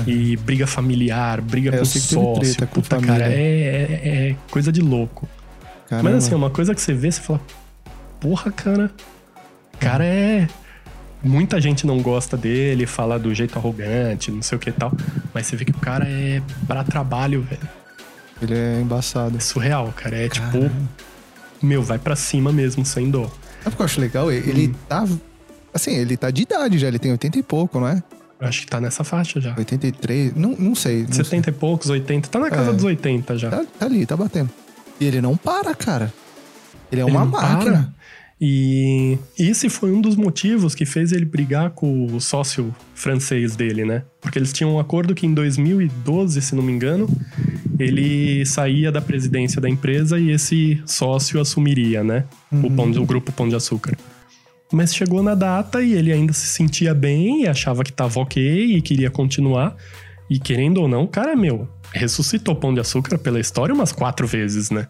e 0.05 0.35
briga 0.37 0.67
familiar, 0.67 1.41
briga 1.41 1.73
É, 1.75 1.79
com 1.79 1.85
sócio. 1.85 2.33
treta 2.41 2.67
Puta, 2.67 2.99
cara, 2.99 3.25
é, 3.31 3.33
é- 3.33 4.29
é 4.31 4.35
coisa 4.51 4.71
de 4.71 4.81
louco. 4.81 5.27
Caramba. 5.89 6.09
Mas 6.11 6.23
assim, 6.25 6.33
é 6.33 6.37
uma 6.37 6.49
coisa 6.49 6.75
que 6.75 6.81
você 6.81 6.93
vê, 6.93 7.11
você 7.11 7.21
fala, 7.21 7.41
porra, 8.19 8.51
cara, 8.51 8.91
o 9.73 9.77
cara 9.77 10.03
é. 10.05 10.47
Muita 11.23 11.59
gente 11.59 11.87
não 11.87 11.99
gosta 12.01 12.37
dele, 12.37 12.85
fala 12.85 13.17
do 13.17 13.33
jeito 13.33 13.57
arrogante, 13.57 14.29
não 14.29 14.41
sei 14.41 14.55
o 14.55 14.59
que 14.59 14.69
e 14.69 14.73
tal. 14.73 14.91
Mas 15.33 15.47
você 15.47 15.55
vê 15.55 15.65
que 15.65 15.71
o 15.71 15.79
cara 15.79 16.05
é 16.07 16.41
pra 16.67 16.83
trabalho, 16.83 17.41
velho. 17.41 17.67
Ele 18.41 18.53
é 18.53 18.79
embaçado. 18.81 19.35
É 19.35 19.39
surreal, 19.39 19.91
cara. 19.95 20.15
É 20.15 20.29
tipo, 20.29 20.45
Caramba. 20.51 20.71
meu, 21.61 21.81
vai 21.81 21.97
pra 21.97 22.15
cima 22.15 22.51
mesmo, 22.53 22.85
sem 22.85 23.09
dó. 23.09 23.23
Sabe 23.63 23.73
o 23.73 23.77
que 23.77 23.81
eu 23.81 23.85
acho 23.85 23.99
legal? 23.99 24.31
Ele 24.31 24.67
Hum. 24.67 24.73
tá. 24.87 25.05
Assim, 25.73 25.95
ele 25.95 26.15
tá 26.15 26.29
de 26.29 26.43
idade 26.43 26.77
já, 26.77 26.87
ele 26.87 26.99
tem 26.99 27.11
80 27.11 27.39
e 27.39 27.43
pouco, 27.43 27.79
não 27.79 27.87
é? 27.87 28.01
Acho 28.39 28.61
que 28.61 28.67
tá 28.67 28.79
nessa 28.79 29.03
faixa 29.03 29.41
já. 29.41 29.55
83, 29.57 30.35
não, 30.35 30.55
não 30.57 30.75
sei. 30.75 31.03
Não 31.03 31.11
70 31.11 31.49
e 31.49 31.53
poucos, 31.53 31.89
80. 31.89 32.29
Tá 32.29 32.39
na 32.39 32.49
casa 32.49 32.69
É. 32.69 32.73
dos 32.73 32.83
80 32.83 33.37
já. 33.37 33.49
sei. 33.49 33.59
Tá, 33.59 33.65
tá 33.79 33.85
ali, 33.85 34.05
tá 34.05 34.15
batendo. 34.15 34.49
E 34.99 35.05
ele 35.05 35.21
não 35.21 35.35
para, 35.35 35.73
cara. 35.73 36.13
Ele 36.91 37.01
é 37.01 37.03
Ele 37.03 37.11
uma 37.11 37.25
máquina. 37.25 37.71
para. 37.71 37.97
E 38.39 39.17
esse 39.39 39.67
foi 39.67 39.91
um 39.91 39.99
dos 39.99 40.15
motivos 40.15 40.75
que 40.75 40.85
fez 40.85 41.11
ele 41.11 41.25
brigar 41.25 41.71
com 41.71 42.05
o 42.05 42.21
sócio 42.21 42.73
francês 42.93 43.55
dele, 43.55 43.83
né? 43.83 44.03
Porque 44.21 44.37
eles 44.37 44.53
tinham 44.53 44.75
um 44.75 44.79
acordo 44.79 45.15
que 45.15 45.25
em 45.25 45.33
2012, 45.33 46.39
se 46.43 46.53
não 46.55 46.61
me 46.61 46.71
engano, 46.71 47.09
ele 47.79 48.45
saía 48.45 48.91
da 48.91 49.01
presidência 49.01 49.59
da 49.59 49.67
empresa 49.67 50.19
e 50.19 50.29
esse 50.29 50.79
sócio 50.85 51.41
assumiria, 51.41 52.03
né? 52.03 52.25
O, 52.51 52.69
pão 52.69 52.91
o 52.91 53.05
grupo 53.05 53.31
Pão 53.31 53.49
de 53.49 53.55
Açúcar. 53.55 53.97
Mas 54.71 54.93
chegou 54.93 55.23
na 55.23 55.33
data 55.33 55.81
e 55.81 55.93
ele 55.93 56.11
ainda 56.11 56.33
se 56.33 56.47
sentia 56.47 56.93
bem 56.93 57.43
e 57.43 57.47
achava 57.47 57.83
que 57.83 57.91
tava 57.91 58.19
ok 58.19 58.75
e 58.75 58.81
queria 58.81 59.09
continuar. 59.09 59.75
E 60.29 60.39
querendo 60.39 60.81
ou 60.81 60.87
não, 60.87 61.03
o 61.03 61.07
cara, 61.07 61.35
meu, 61.35 61.69
ressuscitou 61.93 62.55
Pão 62.55 62.73
de 62.73 62.79
Açúcar 62.79 63.17
pela 63.17 63.39
história 63.39 63.73
umas 63.73 63.91
quatro 63.91 64.27
vezes, 64.27 64.69
né? 64.69 64.87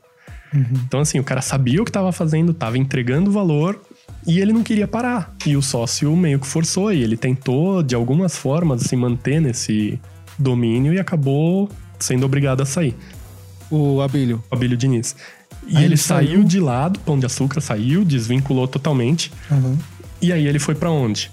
Então, 0.85 1.01
assim, 1.01 1.19
o 1.19 1.23
cara 1.23 1.41
sabia 1.41 1.81
o 1.81 1.85
que 1.85 1.91
tava 1.91 2.11
fazendo, 2.11 2.53
tava 2.53 2.77
entregando 2.77 3.31
valor 3.31 3.79
e 4.25 4.39
ele 4.39 4.53
não 4.53 4.63
queria 4.63 4.87
parar. 4.87 5.35
E 5.45 5.55
o 5.55 5.61
sócio 5.61 6.15
meio 6.15 6.39
que 6.39 6.47
forçou 6.47 6.91
e 6.91 7.03
ele 7.03 7.17
tentou, 7.17 7.83
de 7.83 7.93
algumas 7.93 8.37
formas, 8.37 8.81
se 8.81 8.95
manter 8.95 9.41
nesse 9.41 9.99
domínio 10.39 10.93
e 10.93 10.99
acabou 10.99 11.69
sendo 11.99 12.25
obrigado 12.25 12.61
a 12.61 12.65
sair. 12.65 12.95
O 13.69 14.01
Abílio. 14.01 14.41
O 14.49 14.55
Abílio 14.55 14.77
Diniz. 14.77 15.15
E 15.67 15.77
Ah, 15.77 15.83
ele, 15.83 15.97
saiu, 15.97 16.27
saiu? 16.29 16.43
de 16.43 16.59
lado, 16.59 16.99
Pão 16.99 17.19
de 17.19 17.25
Açúcar 17.25 17.59
saiu, 17.61 18.05
desvinculou 18.05 18.67
totalmente. 18.67 19.31
Uhum. 19.51 19.77
E 20.21 20.31
aí 20.31 20.47
ele 20.47 20.59
foi 20.59 20.75
pra 20.75 20.89
onde? 20.89 21.29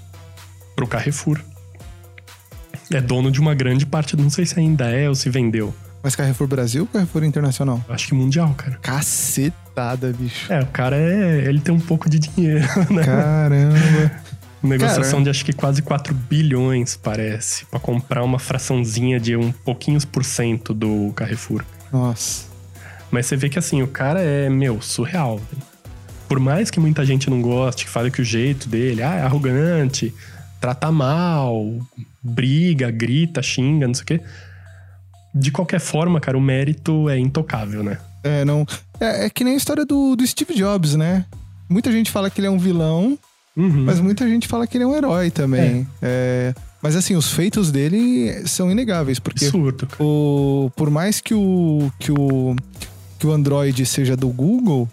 Pro 0.75 0.87
Carrefour. 0.87 1.41
É 2.93 3.01
dono 3.01 3.31
de 3.31 3.41
uma 3.41 3.55
grande 3.55 3.87
parte, 3.87 4.17
não 4.17 4.29
sei 4.31 4.45
se 4.45 4.59
ainda 4.59 4.87
é 4.91 5.09
ou 5.09 5.15
se 5.15 5.31
vendeu. 5.31 5.75
Mas 6.03 6.15
Carrefour 6.15 6.47
Brasil 6.47 6.83
ou 6.83 6.87
Carrefour 6.89 7.25
Internacional? 7.25 7.83
Acho 7.89 8.09
que 8.09 8.15
mundial, 8.15 8.53
cara. 8.55 8.79
Cacetada, 8.83 10.13
bicho. 10.13 10.53
É, 10.53 10.61
o 10.61 10.67
cara 10.67 10.97
é. 10.97 11.47
Ele 11.49 11.61
tem 11.61 11.75
um 11.75 11.81
pouco 11.81 12.11
de 12.11 12.19
dinheiro, 12.19 12.67
né? 12.93 13.05
Caramba. 13.05 13.75
Negociação 14.63 15.13
Cara. 15.19 15.25
de 15.25 15.31
acho 15.31 15.45
que 15.45 15.53
quase 15.53 15.83
4 15.83 16.15
bilhões, 16.15 16.97
parece, 16.97 17.67
Pra 17.67 17.79
comprar 17.79 18.23
uma 18.23 18.39
fraçãozinha 18.39 19.21
de 19.21 19.37
um 19.37 19.53
pouquinhos 19.53 20.05
por 20.07 20.25
cento 20.25 20.73
do 20.73 21.13
Carrefour. 21.15 21.63
Nossa. 21.93 22.47
Mas 23.15 23.27
você 23.27 23.37
vê 23.37 23.49
que 23.49 23.59
assim, 23.61 23.81
o 23.81 23.87
cara 23.87 24.21
é, 24.21 24.51
meu, 24.51 24.83
surreal. 24.83 25.41
Por 26.29 26.41
mais 26.41 26.69
que 26.69 26.81
muita 26.81 27.05
gente 27.05 27.31
não 27.31 27.41
goste, 27.41 27.85
que 27.85 27.91
fale 27.91 28.11
que 28.11 28.21
o 28.21 28.25
jeito 28.25 28.69
dele 28.69 29.05
ah, 29.05 29.15
é 29.15 29.23
arrogante, 29.23 30.13
trata 30.61 30.91
mal, 30.91 31.79
briga, 32.21 32.91
grita, 32.91 33.41
xinga, 33.41 33.87
não 33.87 33.95
sei 33.95 34.03
o 34.03 34.07
quê. 34.07 34.21
De 35.33 35.53
qualquer 35.53 35.79
forma, 35.79 36.19
cara, 36.21 36.37
o 36.37 36.41
mérito 36.41 37.09
é 37.09 37.17
intocável, 37.17 37.85
né? 37.85 37.99
É, 38.25 38.45
não. 38.45 38.67
É, 38.99 39.27
é 39.27 39.31
que 39.31 39.45
nem 39.45 39.55
a 39.55 39.57
história 39.57 39.85
do, 39.87 40.17
do 40.17 40.27
Steve 40.27 40.55
Jobs, 40.55 40.97
né? 40.97 41.25
Muita 41.69 41.93
gente 41.93 42.11
fala 42.11 42.29
que 42.29 42.41
ele 42.41 42.49
é 42.49 42.51
um 42.51 42.59
vilão, 42.59 43.17
Uhum. 43.57 43.85
mas 43.85 44.01
muita 44.01 44.29
gente 44.29 44.49
fala 44.49 44.67
que 44.67 44.77
ele 44.77 44.83
é 44.83 44.87
um 44.89 44.97
herói 44.97 45.31
também. 45.31 45.87
É, 46.03 46.53
mas 46.83 46.97
assim, 46.97 47.15
os 47.15 47.31
feitos 47.31 47.71
dele 47.71 48.47
são 48.49 48.71
inegáveis, 48.71 49.21
porque 49.21 49.45
Absurdo. 49.45 49.87
cara. 49.87 50.03
o, 50.03 50.71
por 50.75 50.91
mais 50.91 51.21
que 51.21 51.33
o, 51.33 51.91
que 51.99 52.11
o 52.11 52.57
que 53.25 53.29
o 53.29 53.33
Android 53.33 53.87
seja 53.87 54.15
do 54.15 54.29
Google, 54.29 54.87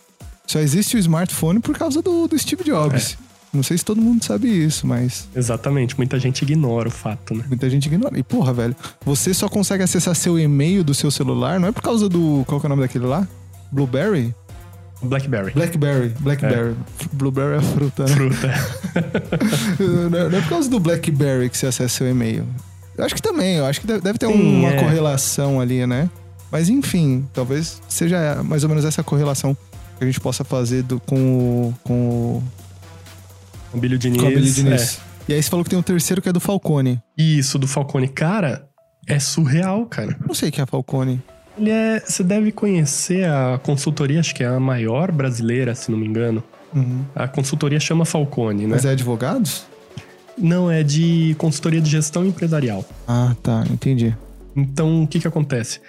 só 0.48 0.60
existe 0.60 0.96
o 0.96 1.00
smartphone 1.00 1.60
por 1.60 1.78
causa 1.78 2.02
do, 2.02 2.30
do 2.30 2.40
Steve 2.40 2.64
Jobs. 2.64 3.18
Não 3.54 3.62
sei 3.62 3.78
se 3.78 3.84
todo 3.84 4.00
mundo 4.00 4.24
sabe 4.24 4.48
isso, 4.48 4.88
mas 4.88 5.28
Exatamente, 5.36 5.98
muita 5.98 6.18
gente 6.18 6.44
ignora 6.44 6.88
o 6.88 6.92
fato, 6.92 7.36
né? 7.36 7.44
muita 7.50 7.70
gente 7.70 7.88
ignora. 7.88 8.18
E 8.18 8.24
porra, 8.24 8.54
velho, 8.54 8.74
você 9.06 9.34
só 9.34 9.50
consegue 9.50 9.84
acessar 9.84 10.16
seu 10.16 10.40
e-mail 10.40 10.82
do 10.82 10.94
seu 10.94 11.12
celular, 11.12 11.60
não 11.60 11.68
é 11.68 11.72
por 11.74 11.82
causa 11.82 12.08
do. 12.08 12.46
Qual 12.48 12.58
que 12.62 12.66
é 12.66 12.68
o 12.68 12.70
nome 12.70 12.84
daquele 12.84 13.06
lá? 13.06 13.28
Blueberry? 13.70 14.34
Blackberry. 15.04 15.52
Blackberry. 15.52 16.14
Blackberry. 16.22 16.76
Blueberry 17.12 17.58
é 17.58 17.62
fruta, 17.62 18.06
né? 18.06 18.16
Fruta. 18.16 18.48
não, 20.10 20.18
é- 20.20 20.38
é 20.38 20.42
por 20.42 20.50
causa 20.50 20.70
do 20.70 20.80
Blackberry 20.80 21.50
que 21.50 21.58
você 21.58 21.66
acessa 21.68 21.98
seu 21.98 22.10
e-mail. 22.10 22.48
Eu 22.98 23.04
acho 23.04 23.14
que 23.14 23.22
também, 23.22 23.58
eu 23.58 23.66
acho 23.66 23.82
que 23.82 23.88
deve, 23.88 24.00
deve 24.00 24.18
ter 24.18 24.28
Sim, 24.28 24.60
uma 24.60 24.70
é. 24.70 24.80
correlação 24.80 25.60
ali, 25.60 25.86
né? 25.86 26.10
Mas 26.52 26.70
enfim, 26.70 27.28
talvez 27.34 27.82
seja 27.88 28.44
mais 28.44 28.64
ou 28.64 28.70
menos 28.70 28.84
essa 28.84 29.04
correlação 29.04 29.56
que 29.98 30.04
a 30.04 30.06
gente 30.06 30.20
possa 30.20 30.44
fazer 30.44 30.84
do, 30.84 31.00
com 31.00 31.16
o. 31.16 31.74
Com 31.84 31.94
o. 31.94 32.44
O 33.74 33.78
Billy 33.78 33.98
Diniz. 33.98 34.22
Com 34.22 34.28
o 34.28 34.32
Billy 34.32 34.52
Diniz. 34.52 34.98
é. 34.98 35.12
E 35.32 35.34
aí 35.34 35.42
você 35.42 35.50
falou 35.50 35.64
que 35.64 35.70
tem 35.70 35.80
um 35.80 35.84
terceiro 35.84 36.22
que 36.22 36.28
é 36.28 36.34
do 36.34 36.40
Falcone. 36.40 37.02
Isso, 37.18 37.58
do 37.58 37.68
Falcone. 37.68 38.08
Cara, 38.08 38.68
é 39.08 39.18
surreal, 39.20 39.86
cara. 39.86 40.18
Não 40.28 40.34
sei 40.34 40.52
quem 40.52 40.62
é 40.62 40.66
Falcone. 40.66 41.22
Ele 41.58 41.70
é. 41.70 42.00
Você 42.06 42.24
deve 42.24 42.52
conhecer 42.52 43.26
a 43.26 43.60
consultoria, 43.64 44.20
acho 44.20 44.36
que 44.36 44.44
é 44.44 44.48
a 44.48 44.60
maior 44.60 45.12
brasileira, 45.12 45.74
se 45.76 45.90
não 45.90 45.98
me 45.98 46.06
engano. 46.06 46.44
Uhum. 46.74 47.06
A 47.16 47.28
consultoria 47.28 47.80
chama 47.80 48.04
Falcone, 48.04 48.64
né? 48.64 48.70
Mas 48.72 48.86
é 48.86 48.90
advogados? 48.90 49.66
Não, 50.38 50.72
é 50.72 50.82
de 50.82 51.36
consultoria 51.38 51.80
de 51.80 51.90
gestão 51.90 52.26
empresarial. 52.26 52.84
Ah, 53.08 53.36
tá, 53.44 53.64
entendi. 53.70 54.16
Então, 54.56 55.04
o 55.04 55.08
que 55.08 55.20
que 55.20 55.28
acontece? 55.28 55.80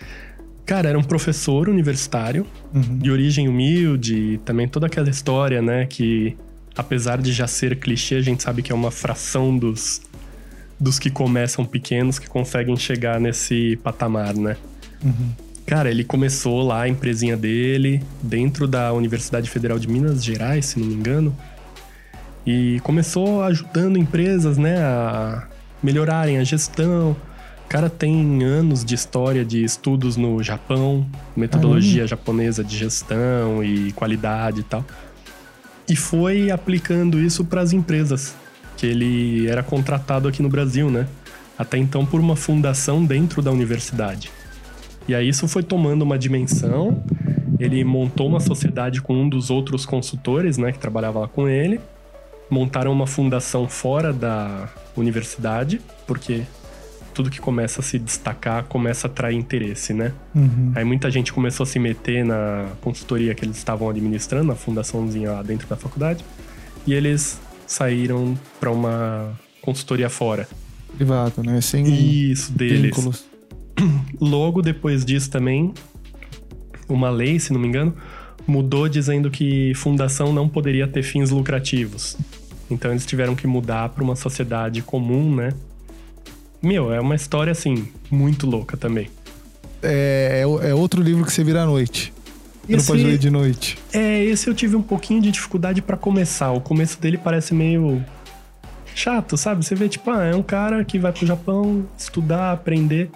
Cara, 0.64 0.88
era 0.88 0.98
um 0.98 1.03
professor 1.03 1.68
universitário, 1.68 2.46
Uhum. 2.75 2.98
de 2.98 3.11
origem 3.11 3.48
humilde, 3.48 4.40
também 4.44 4.66
toda 4.68 4.87
aquela 4.87 5.11
história, 5.11 5.61
né, 5.61 5.87
que 5.87 6.37
apesar 6.77 7.20
de 7.20 7.33
já 7.33 7.46
ser 7.46 7.77
clichê, 7.77 8.14
a 8.14 8.20
gente 8.22 8.42
sabe 8.42 8.62
que 8.62 8.72
é 8.72 8.75
uma 8.75 8.90
fração 8.90 9.57
dos, 9.59 10.01
dos 10.81 10.98
que 10.98 11.11
começam 11.11 11.64
pequenos 11.64 12.18
que 12.18 12.29
conseguem 12.29 12.77
chegar 12.77 13.20
nesse 13.20 13.77
patamar, 13.83 14.35
né? 14.35 14.57
Uhum. 15.05 15.31
Cara, 15.66 15.90
ele 15.90 16.03
começou 16.03 16.62
lá 16.62 16.83
a 16.83 16.88
empresinha 16.88 17.37
dele, 17.37 18.03
dentro 18.22 18.66
da 18.66 18.92
Universidade 18.92 19.51
Federal 19.51 19.79
de 19.79 19.88
Minas 19.88 20.25
Gerais, 20.25 20.66
se 20.66 20.79
não 20.79 20.87
me 20.87 20.94
engano. 20.94 21.37
E 22.46 22.81
começou 22.83 23.42
ajudando 23.42 23.96
empresas, 23.98 24.59
né, 24.59 24.79
a 24.83 25.46
melhorarem 25.83 26.38
a 26.38 26.44
gestão. 26.44 27.16
O 27.72 27.74
cara 27.74 27.88
tem 27.88 28.44
anos 28.44 28.85
de 28.85 28.94
história 28.94 29.46
de 29.46 29.64
estudos 29.64 30.18
no 30.18 30.42
Japão, 30.42 31.06
metodologia 31.35 32.06
japonesa 32.06 32.62
de 32.62 32.76
gestão 32.76 33.64
e 33.64 33.92
qualidade 33.92 34.61
e 34.61 34.62
tal. 34.62 34.85
E 35.88 35.96
foi 35.96 36.50
aplicando 36.50 37.18
isso 37.18 37.46
para 37.46 37.62
as 37.62 37.72
empresas, 37.72 38.35
que 38.76 38.85
ele 38.85 39.46
era 39.46 39.62
contratado 39.62 40.28
aqui 40.28 40.42
no 40.42 40.50
Brasil, 40.50 40.90
né? 40.90 41.08
Até 41.56 41.78
então 41.78 42.04
por 42.04 42.20
uma 42.20 42.37
fundação 42.37 43.02
dentro 43.02 43.40
da 43.40 43.50
universidade. 43.50 44.30
E 45.08 45.14
aí 45.14 45.26
isso 45.26 45.48
foi 45.48 45.62
tomando 45.62 46.02
uma 46.02 46.18
dimensão. 46.18 47.02
Ele 47.58 47.82
montou 47.85 48.28
uma 48.28 48.40
sociedade 48.40 49.00
com 49.00 49.14
um 49.14 49.26
dos 49.26 49.48
outros 49.48 49.87
consultores, 49.87 50.58
né, 50.58 50.72
que 50.72 50.78
trabalhava 50.78 51.20
lá 51.20 51.26
com 51.26 51.48
ele. 51.48 51.80
Montaram 52.50 52.92
uma 52.92 53.06
fundação 53.06 53.66
fora 53.66 54.12
da 54.12 54.68
universidade, 54.94 55.80
porque 56.06 56.42
tudo 57.12 57.31
que 57.31 57.40
começa 57.40 57.81
a 57.81 57.85
se 57.85 57.98
destacar 57.98 58.64
começa 58.64 59.07
a 59.07 59.11
atrair 59.11 59.37
interesse, 59.37 59.92
né? 59.92 60.12
Uhum. 60.35 60.72
Aí 60.75 60.85
muita 60.85 61.11
gente 61.11 61.33
começou 61.33 61.64
a 61.64 61.66
se 61.66 61.79
meter 61.79 62.25
na 62.25 62.68
consultoria 62.81 63.35
que 63.35 63.44
eles 63.44 63.57
estavam 63.57 63.88
administrando, 63.88 64.48
na 64.48 64.55
fundaçãozinha 64.55 65.33
lá 65.33 65.42
dentro 65.42 65.68
da 65.68 65.77
faculdade, 65.77 66.25
e 66.87 66.94
eles 66.94 67.40
saíram 67.66 68.37
para 68.61 68.70
uma 68.70 69.33
consultoria 69.61 70.09
fora. 70.09 70.48
Privado, 70.96 71.42
né? 71.42 71.61
Sem 71.61 71.87
Isso 72.31 72.53
deles. 72.53 72.83
vínculos. 72.83 73.25
Logo 74.20 74.61
depois 74.62 75.05
disso 75.05 75.31
também, 75.31 75.72
uma 76.88 77.11
lei, 77.11 77.38
se 77.38 77.53
não 77.53 77.61
me 77.61 77.68
engano, 77.68 77.94
mudou 78.46 78.88
dizendo 78.88 79.31
que 79.31 79.72
fundação 79.75 80.33
não 80.33 80.48
poderia 80.48 80.87
ter 80.87 81.03
fins 81.03 81.31
lucrativos. 81.31 82.16
Então 82.70 82.90
eles 82.90 83.07
tiveram 83.07 83.35
que 83.35 83.46
mudar 83.46 83.88
para 83.90 84.03
uma 84.03 84.16
sociedade 84.16 84.83
comum, 84.83 85.35
né? 85.35 85.51
Meu, 86.62 86.92
é 86.92 87.01
uma 87.01 87.14
história 87.14 87.51
assim, 87.51 87.88
muito 88.11 88.46
louca 88.46 88.77
também. 88.77 89.09
É, 89.83 90.44
é, 90.64 90.70
é 90.70 90.75
outro 90.75 91.03
livro 91.03 91.25
que 91.25 91.33
você 91.33 91.42
vira 91.42 91.62
à 91.62 91.66
noite. 91.66 92.12
Você 92.64 92.75
Esse- 92.75 92.77
não 92.77 92.85
pode 92.96 93.05
ler 93.05 93.18
de 93.18 93.31
noite. 93.31 93.79
É, 93.92 94.22
esse 94.25 94.46
eu 94.48 94.55
tive 94.55 94.77
um 94.77 94.83
pouquinho 94.83 95.20
de 95.20 95.31
dificuldade 95.33 95.83
pra 95.83 95.96
começar. 95.96 96.53
O 96.53 96.61
começo 96.61 97.01
dele 97.01 97.18
parece 97.18 97.53
meio 97.53 98.05
chato, 98.94 99.37
sabe? 99.37 99.64
Você 99.64 99.75
vê, 99.75 99.88
tipo, 99.88 100.09
ah, 100.11 100.22
é 100.25 100.37
um 100.37 100.42
cara 100.42 100.85
que 100.85 100.98
vai 100.98 101.11
pro 101.12 101.27
Japão 101.27 101.85
estudar, 101.98 102.53
aprender. 102.53 103.11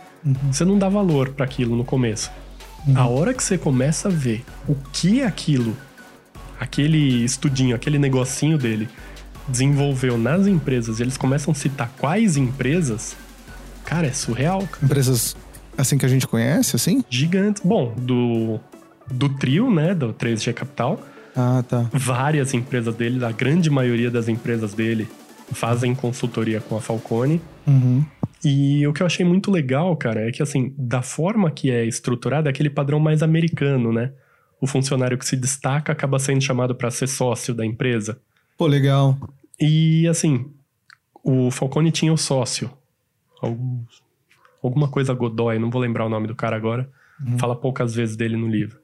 Você 0.51 0.65
não 0.65 0.77
dá 0.77 0.89
valor 0.89 1.29
pra 1.29 1.45
aquilo 1.45 1.77
no 1.77 1.85
começo. 1.85 2.31
A 2.95 3.07
hora 3.07 3.33
que 3.35 3.43
você 3.43 3.57
começa 3.59 4.09
a 4.09 4.11
ver 4.11 4.45
o 4.69 4.75
que 4.93 5.21
é 5.21 5.27
aquilo, 5.27 5.77
aquele 6.59 7.25
estudinho, 7.25 7.75
aquele 7.77 7.99
negocinho 7.99 8.57
dele 8.59 8.89
desenvolveu 9.49 10.17
nas 10.19 10.47
empresas, 10.49 10.99
e 10.99 11.03
eles 11.03 11.17
começam 11.17 11.53
a 11.53 11.55
citar 11.55 11.91
quais 11.99 12.37
empresas, 12.37 13.17
cara, 13.87 14.07
é 14.07 14.12
surreal, 14.12 14.61
cara. 14.66 14.85
Empresas 14.85 15.37
assim 15.79 15.96
que 15.99 16.05
a 16.07 16.09
gente 16.09 16.27
conhece, 16.27 16.77
assim? 16.77 17.05
Gigantes. 17.09 17.62
Bom, 17.64 17.94
do, 17.96 18.59
do 19.11 19.29
trio, 19.31 19.70
né, 19.70 19.94
do 19.94 20.12
3G 20.12 20.53
Capital, 20.53 21.01
Ah, 21.35 21.62
tá. 21.66 21.88
várias 21.92 22.53
empresas 22.55 22.94
dele, 22.94 23.25
a 23.25 23.33
grande 23.33 23.70
maioria 23.70 24.11
das 24.11 24.29
empresas 24.29 24.75
dele 24.75 25.07
fazem 25.53 25.94
consultoria 25.94 26.61
com 26.61 26.77
a 26.77 26.81
Falcone. 26.81 27.40
Uhum. 27.66 28.05
E 28.44 28.87
o 28.87 28.92
que 28.92 29.03
eu 29.03 29.07
achei 29.07 29.25
muito 29.25 29.51
legal, 29.51 29.96
cara, 29.96 30.29
é 30.29 30.33
que 30.33 30.42
assim, 30.42 30.75
da 30.79 31.03
forma 31.03 31.51
que 31.51 31.70
é 31.70 31.85
estruturado, 31.85 32.49
é 32.49 32.51
aquele 32.51 32.70
padrão 32.70 32.99
mais 33.01 33.22
americano, 33.22 33.92
né? 33.92 34.12
O 34.61 34.66
funcionário 34.66 35.18
que 35.18 35.27
se 35.27 35.37
destaca 35.37 35.92
acaba 35.92 36.18
sendo 36.18 36.40
chamado 36.40 36.75
para 36.75 36.90
ser 36.90 37.07
sócio 37.07 37.53
da 37.55 37.64
empresa. 37.66 38.18
Pô, 38.57 38.66
legal. 38.66 39.16
E 39.61 40.07
assim, 40.09 40.46
o 41.22 41.51
Falcone 41.51 41.90
tinha 41.90 42.12
o 42.12 42.16
sócio. 42.16 42.70
Algum- 43.40 43.85
alguma 44.62 44.88
coisa 44.88 45.14
Godoy, 45.14 45.59
não 45.59 45.70
vou 45.70 45.81
lembrar 45.81 46.07
o 46.07 46.09
nome 46.09 46.27
do 46.27 46.35
cara 46.35 46.57
agora. 46.57 46.88
Fala 47.38 47.57
poucas 47.57 47.94
vezes 47.94 48.14
dele 48.16 48.37
no 48.37 48.46
livro. 48.46 48.79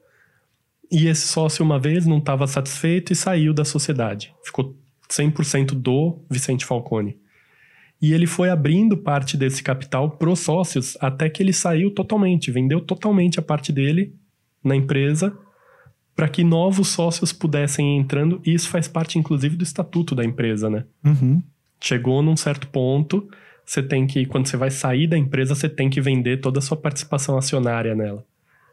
E 0.91 1.07
esse 1.07 1.27
sócio, 1.27 1.63
uma 1.63 1.79
vez, 1.79 2.05
não 2.05 2.17
estava 2.17 2.47
satisfeito 2.47 3.13
e 3.13 3.15
saiu 3.15 3.53
da 3.53 3.63
sociedade. 3.65 4.33
Ficou 4.43 4.75
100% 5.09 5.71
do 5.75 6.19
Vicente 6.29 6.65
Falcone. 6.65 7.17
E 8.01 8.11
ele 8.13 8.27
foi 8.27 8.49
abrindo 8.49 8.97
parte 8.97 9.37
desse 9.37 9.63
capital 9.63 10.11
pros 10.11 10.39
sócios 10.39 10.97
até 10.99 11.29
que 11.29 11.41
ele 11.41 11.53
saiu 11.53 11.89
totalmente, 11.91 12.51
vendeu 12.51 12.81
totalmente 12.81 13.39
a 13.39 13.41
parte 13.41 13.71
dele 13.71 14.13
na 14.63 14.75
empresa 14.75 15.35
para 16.15 16.27
que 16.27 16.43
novos 16.43 16.89
sócios 16.89 17.31
pudessem 17.31 17.95
ir 17.95 17.99
entrando. 18.01 18.41
E 18.45 18.53
isso 18.53 18.67
faz 18.69 18.87
parte, 18.87 19.17
inclusive, 19.17 19.55
do 19.55 19.63
estatuto 19.63 20.13
da 20.13 20.23
empresa, 20.25 20.69
né? 20.69 20.85
Uhum. 21.03 21.41
Chegou 21.79 22.21
num 22.21 22.35
certo 22.35 22.67
ponto, 22.67 23.27
você 23.65 23.81
tem 23.81 24.05
que, 24.05 24.25
quando 24.25 24.47
você 24.47 24.57
vai 24.57 24.69
sair 24.71 25.07
da 25.07 25.17
empresa, 25.17 25.55
você 25.55 25.69
tem 25.69 25.89
que 25.89 26.01
vender 26.01 26.39
toda 26.41 26.59
a 26.59 26.61
sua 26.61 26.77
participação 26.77 27.37
acionária 27.37 27.95
nela. 27.95 28.25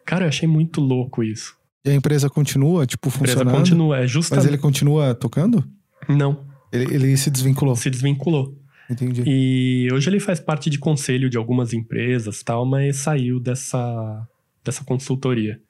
Cara, 0.05 0.25
eu 0.25 0.29
achei 0.29 0.49
muito 0.49 0.81
louco 0.81 1.23
isso. 1.23 1.57
E 1.85 1.91
a 1.91 1.95
empresa 1.95 2.29
continua, 2.29 2.87
tipo, 2.87 3.09
A 3.09 3.15
empresa 3.15 3.33
funcionando? 3.39 3.57
continua, 3.57 3.97
é 3.97 4.01
Mas 4.01 4.11
justamente. 4.11 4.47
ele 4.49 4.59
continua 4.59 5.15
tocando? 5.15 5.65
Não, 6.09 6.45
Ele, 6.73 6.95
ele 6.95 7.17
se 7.17 7.31
desvinculou. 7.31 7.77
se 7.77 7.89
desvinculou. 7.89 8.57
Entendi. 8.91 9.23
E 9.25 9.89
hoje 9.93 10.11
ele 10.11 10.19
faz 10.19 10.41
parte 10.41 10.69
de 10.69 10.79
conselho 10.79 11.31
de 11.31 11.37
algumas 11.39 11.73
empresas 11.73 12.43
tal, 12.43 12.67
mas 12.67 12.97
saiu 12.97 13.39
dessa, 13.39 14.27
dessa 14.65 14.83
consultoria. 14.85 15.61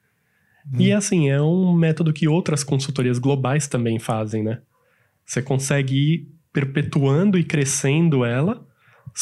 E 0.78 0.92
assim, 0.92 1.28
é 1.30 1.40
um 1.40 1.74
método 1.74 2.12
que 2.12 2.26
outras 2.28 2.62
consultorias 2.64 3.18
globais 3.18 3.66
também 3.66 3.98
fazem, 3.98 4.42
né? 4.42 4.60
Você 5.26 5.42
consegue 5.42 5.94
ir 5.96 6.28
perpetuando 6.52 7.38
e 7.38 7.44
crescendo 7.44 8.24
ela 8.24 8.66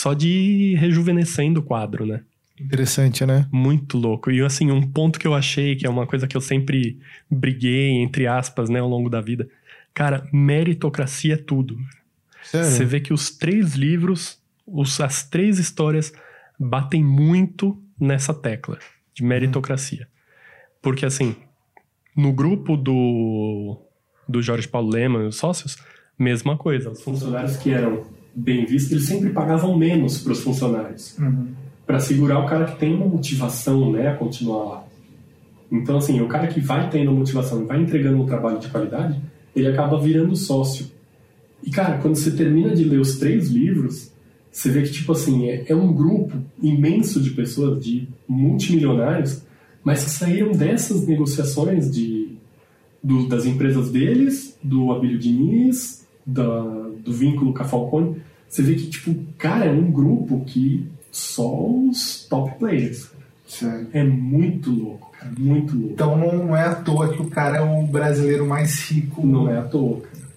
só 0.01 0.15
de 0.15 0.29
ir 0.29 0.75
rejuvenescendo 0.77 1.59
o 1.59 1.63
quadro, 1.63 2.07
né? 2.07 2.21
Interessante, 2.61 3.27
né? 3.27 3.49
Muito 3.53 3.99
louco. 3.99 4.31
E 4.31 4.41
assim, 4.43 4.71
um 4.71 4.87
ponto 4.87 5.19
que 5.19 5.27
eu 5.27 5.35
achei, 5.35 5.75
que 5.75 5.87
é 5.87 5.91
uma 5.91 6.07
coisa 6.07 6.27
que 6.29 6.37
eu 6.37 6.41
sempre 6.41 6.99
briguei, 7.31 7.91
entre 7.91 8.27
aspas, 8.27 8.69
né, 8.69 8.79
ao 8.79 8.89
longo 8.89 9.09
da 9.11 9.21
vida. 9.21 9.49
Cara, 9.93 10.25
meritocracia 10.33 11.35
é 11.35 11.37
tudo. 11.37 11.77
Sério? 12.43 12.69
Você 12.69 12.85
vê 12.85 13.01
que 13.01 13.13
os 13.13 13.31
três 13.31 13.75
livros, 13.75 14.39
os- 14.65 15.01
as 15.01 15.25
três 15.25 15.59
histórias 15.59 16.13
batem 16.59 17.03
muito 17.03 17.77
nessa 18.01 18.33
tecla 18.33 18.79
de 19.15 19.25
meritocracia. 19.25 20.07
Porque 20.81 21.05
assim, 21.07 21.35
no 22.17 22.33
grupo 22.33 22.77
do, 22.77 23.81
do 24.29 24.41
Jorge 24.43 24.69
Paulo 24.69 24.91
Lema 24.91 25.21
e 25.25 25.27
os 25.27 25.37
sócios, 25.37 25.77
mesma 26.17 26.57
coisa. 26.57 26.91
Os 26.91 27.03
funcionários 27.03 27.57
que 27.57 27.71
eram 27.73 28.05
bem 28.41 28.65
vistos, 28.65 28.93
eles 28.93 29.05
sempre 29.05 29.31
pagavam 29.31 29.77
menos 29.77 30.19
para 30.19 30.33
os 30.33 30.41
funcionários. 30.41 31.17
Para 31.87 31.99
segurar 32.01 32.39
o 32.45 32.47
cara 32.47 32.67
que 32.67 32.79
tem 32.79 32.95
uma 32.95 33.07
motivação 33.07 33.91
né, 33.93 34.09
a 34.09 34.15
continuar 34.15 34.65
lá. 34.65 34.85
Então, 35.71 35.97
assim, 35.99 36.21
o 36.21 36.29
cara 36.29 36.47
que 36.47 36.61
vai 36.61 36.89
tendo 36.91 37.13
motivação 37.13 37.63
e 37.63 37.65
vai 37.67 37.81
entregando 37.83 38.23
um 38.23 38.27
trabalho 38.27 38.59
de 38.59 38.69
qualidade, 38.69 39.19
ele 39.57 39.67
acaba 39.69 39.99
virando 40.01 40.35
sócio. 40.37 40.87
E, 41.65 41.71
cara, 41.71 41.99
quando 41.99 42.15
você 42.17 42.31
termina 42.31 42.75
de 42.75 42.85
ler 42.85 43.01
os 43.01 43.19
três 43.19 43.49
livros, 43.49 44.11
você 44.51 44.71
vê 44.71 44.83
que, 44.83 44.91
tipo 44.91 45.13
assim, 45.13 45.47
é, 45.49 45.65
é 45.69 45.75
um 45.75 45.93
grupo 45.93 46.37
imenso 46.63 47.21
de 47.21 47.31
pessoas, 47.31 47.83
de 47.85 48.09
multimilionários, 48.29 49.43
mas 49.85 50.05
que 50.05 50.11
saíram 50.11 50.53
dessas 50.53 51.07
negociações 51.07 51.91
de, 51.91 52.29
do- 53.03 53.27
das 53.29 53.45
empresas 53.47 53.91
deles, 53.91 54.57
do 54.63 54.93
Abílio 54.93 55.19
Diniz, 55.19 56.07
da, 56.27 56.45
do 57.05 57.13
vínculo 57.13 57.53
com 57.55 57.63
a 57.63 57.67
Falcone. 57.67 58.17
Você 58.49 58.63
vê 58.63 58.75
que, 58.75 58.89
tipo, 58.89 59.15
cara, 59.37 59.67
é 59.67 59.71
um 59.71 59.91
grupo 59.91 60.45
que 60.45 60.89
só 61.11 61.67
os 61.67 62.27
top 62.29 62.59
players. 62.59 63.11
Sério. 63.47 63.89
É 63.93 64.05
muito 64.05 64.71
louco, 64.71 65.11
cara, 65.13 65.33
muito 65.39 65.75
louco. 65.75 65.93
Então 65.93 66.17
não 66.17 66.57
é 66.57 66.65
à 66.65 66.75
toa 66.75 67.13
que 67.13 67.23
o 67.23 67.31
cara 67.31 67.59
é 67.59 67.61
o 67.61 67.87
brasileiro 67.87 68.47
mais 68.47 68.91
rico. 68.91 69.27
Não 69.27 69.51
é 69.51 69.59
à 69.59 69.63
toa, 69.63 70.01
cara. 70.01 70.29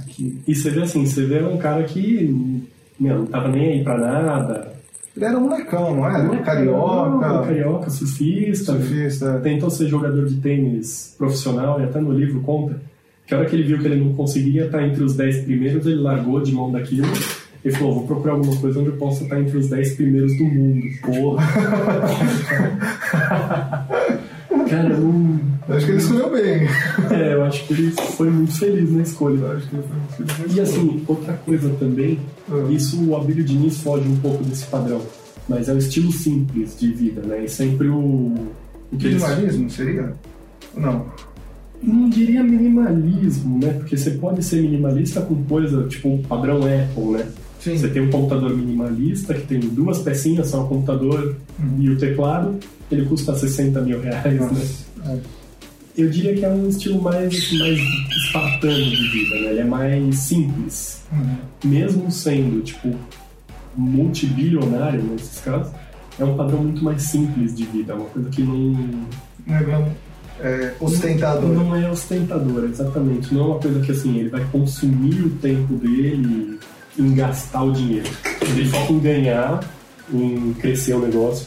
Aqui. 0.00 0.42
E 0.46 0.54
você 0.54 0.70
vê 0.70 0.82
assim, 0.82 1.06
você 1.06 1.24
vê 1.24 1.42
um 1.42 1.56
cara 1.56 1.84
que 1.84 2.66
meu, 2.98 3.20
não 3.20 3.26
tava 3.26 3.48
nem 3.48 3.72
aí 3.72 3.84
pra 3.84 3.98
nada. 3.98 4.74
Ele 5.14 5.24
era 5.24 5.38
um 5.38 5.42
molecão, 5.42 5.96
não 5.96 6.06
era? 6.06 6.34
É 6.34 6.42
carioca. 6.42 7.26
Não, 7.26 7.44
carioca, 7.44 7.90
surfista. 7.90 8.72
Surfista. 8.72 9.40
Tentou 9.40 9.70
ser 9.70 9.88
jogador 9.88 10.26
de 10.26 10.36
tênis 10.36 11.14
profissional 11.16 11.80
e 11.80 11.84
até 11.84 12.00
no 12.00 12.12
livro 12.12 12.40
conta 12.42 12.80
que 13.26 13.34
a 13.34 13.38
hora 13.38 13.46
que 13.48 13.56
ele 13.56 13.64
viu 13.64 13.78
que 13.78 13.86
ele 13.86 13.96
não 14.04 14.12
conseguia 14.14 14.66
estar 14.66 14.86
entre 14.86 15.02
os 15.02 15.14
10 15.16 15.44
primeiros, 15.44 15.84
ele 15.86 15.96
largou 15.96 16.40
de 16.40 16.52
mão 16.52 16.70
daquilo 16.70 17.06
e 17.64 17.70
falou: 17.72 17.94
vou 17.94 18.06
procurar 18.06 18.34
alguma 18.34 18.56
coisa 18.56 18.78
onde 18.80 18.90
eu 18.90 18.96
possa 18.96 19.24
estar 19.24 19.40
entre 19.40 19.58
os 19.58 19.68
10 19.68 19.94
primeiros 19.96 20.36
do 20.38 20.44
mundo. 20.44 20.86
Porra! 21.02 21.44
Cara, 24.70 24.96
não. 24.98 25.40
Acho 25.68 25.84
que 25.86 25.92
ele 25.92 25.98
escolheu 25.98 26.30
bem. 26.30 26.68
É, 27.10 27.34
eu 27.34 27.42
acho 27.44 27.66
que 27.66 27.74
ele 27.74 27.90
foi 27.90 28.30
muito 28.30 28.52
feliz 28.58 28.90
na 28.92 29.02
escolha. 29.02 29.38
Eu 29.40 29.52
acho 29.56 29.68
que 29.68 29.76
ele 29.76 29.82
foi 29.84 29.96
muito 30.18 30.32
feliz. 30.34 30.56
E 30.56 30.60
assim, 30.60 31.04
outra 31.06 31.32
coisa 31.34 31.70
também, 31.78 32.18
Ah. 32.50 32.66
isso 32.70 33.02
o 33.04 33.16
Abílio 33.16 33.44
Diniz 33.44 33.78
foge 33.78 34.08
um 34.08 34.16
pouco 34.16 34.42
desse 34.44 34.66
padrão. 34.66 35.02
Mas 35.48 35.68
é 35.68 35.72
o 35.74 35.78
estilo 35.78 36.10
simples 36.12 36.76
de 36.78 36.92
vida, 36.92 37.20
né? 37.22 37.44
E 37.44 37.48
sempre 37.48 37.88
o. 37.88 38.34
o 38.92 38.96
que 38.98 39.06
eles- 39.08 39.22
seria? 39.72 40.12
Não. 40.76 41.06
Não 41.82 42.08
diria 42.08 42.42
minimalismo, 42.42 43.58
né? 43.58 43.72
Porque 43.74 43.96
você 43.96 44.12
pode 44.12 44.42
ser 44.42 44.62
minimalista 44.62 45.20
com 45.20 45.44
coisa 45.44 45.86
tipo 45.86 46.14
o 46.14 46.18
padrão 46.22 46.58
Apple, 46.58 47.12
né? 47.12 47.26
Sim. 47.60 47.76
Você 47.76 47.88
tem 47.88 48.02
um 48.02 48.10
computador 48.10 48.56
minimalista 48.56 49.34
que 49.34 49.46
tem 49.46 49.60
duas 49.60 49.98
pecinhas, 49.98 50.48
só 50.48 50.64
o 50.64 50.68
computador 50.68 51.36
e 51.78 51.90
o 51.90 51.98
teclado, 51.98 52.58
ele 52.90 53.04
custa 53.06 53.34
60 53.34 53.80
mil 53.80 54.00
reais, 54.00 54.40
né? 54.40 54.46
Nossa. 54.46 54.86
É. 55.06 55.18
Eu 55.96 56.10
diria 56.10 56.34
que 56.34 56.44
é 56.44 56.48
um 56.48 56.68
estilo 56.68 57.00
mais, 57.00 57.52
mais 57.58 57.78
espartano 58.26 58.84
de 58.84 59.08
vida, 59.08 59.34
né? 59.36 59.50
Ele 59.50 59.60
é 59.60 59.64
mais 59.64 60.18
simples. 60.18 61.02
Uhum. 61.10 61.70
Mesmo 61.70 62.10
sendo, 62.10 62.62
tipo, 62.62 62.94
multibilionário 63.74 65.02
nesses 65.02 65.40
casos, 65.40 65.72
é 66.18 66.24
um 66.24 66.36
padrão 66.36 66.62
muito 66.62 66.84
mais 66.84 67.02
simples 67.02 67.54
de 67.54 67.64
vida, 67.64 67.94
uma 67.94 68.06
coisa 68.06 68.28
que 68.28 68.42
não, 68.42 68.54
Não 69.46 69.92
é 70.40 70.74
ostentador. 70.80 71.50
Não 71.50 71.74
é 71.74 71.90
ostentador, 71.90 72.64
exatamente. 72.64 73.32
Não 73.32 73.40
é 73.40 73.44
uma 73.46 73.58
coisa 73.58 73.80
que 73.80 73.92
assim, 73.92 74.18
ele 74.18 74.28
vai 74.28 74.44
consumir 74.52 75.22
o 75.22 75.30
tempo 75.30 75.74
dele 75.74 76.58
em 76.98 77.14
gastar 77.14 77.62
o 77.62 77.72
dinheiro. 77.72 78.08
Ele 78.42 78.68
foca 78.68 78.92
em 78.92 78.98
ganhar, 78.98 79.60
em 80.12 80.52
crescer 80.54 80.94
o 80.94 81.00
negócio. 81.00 81.46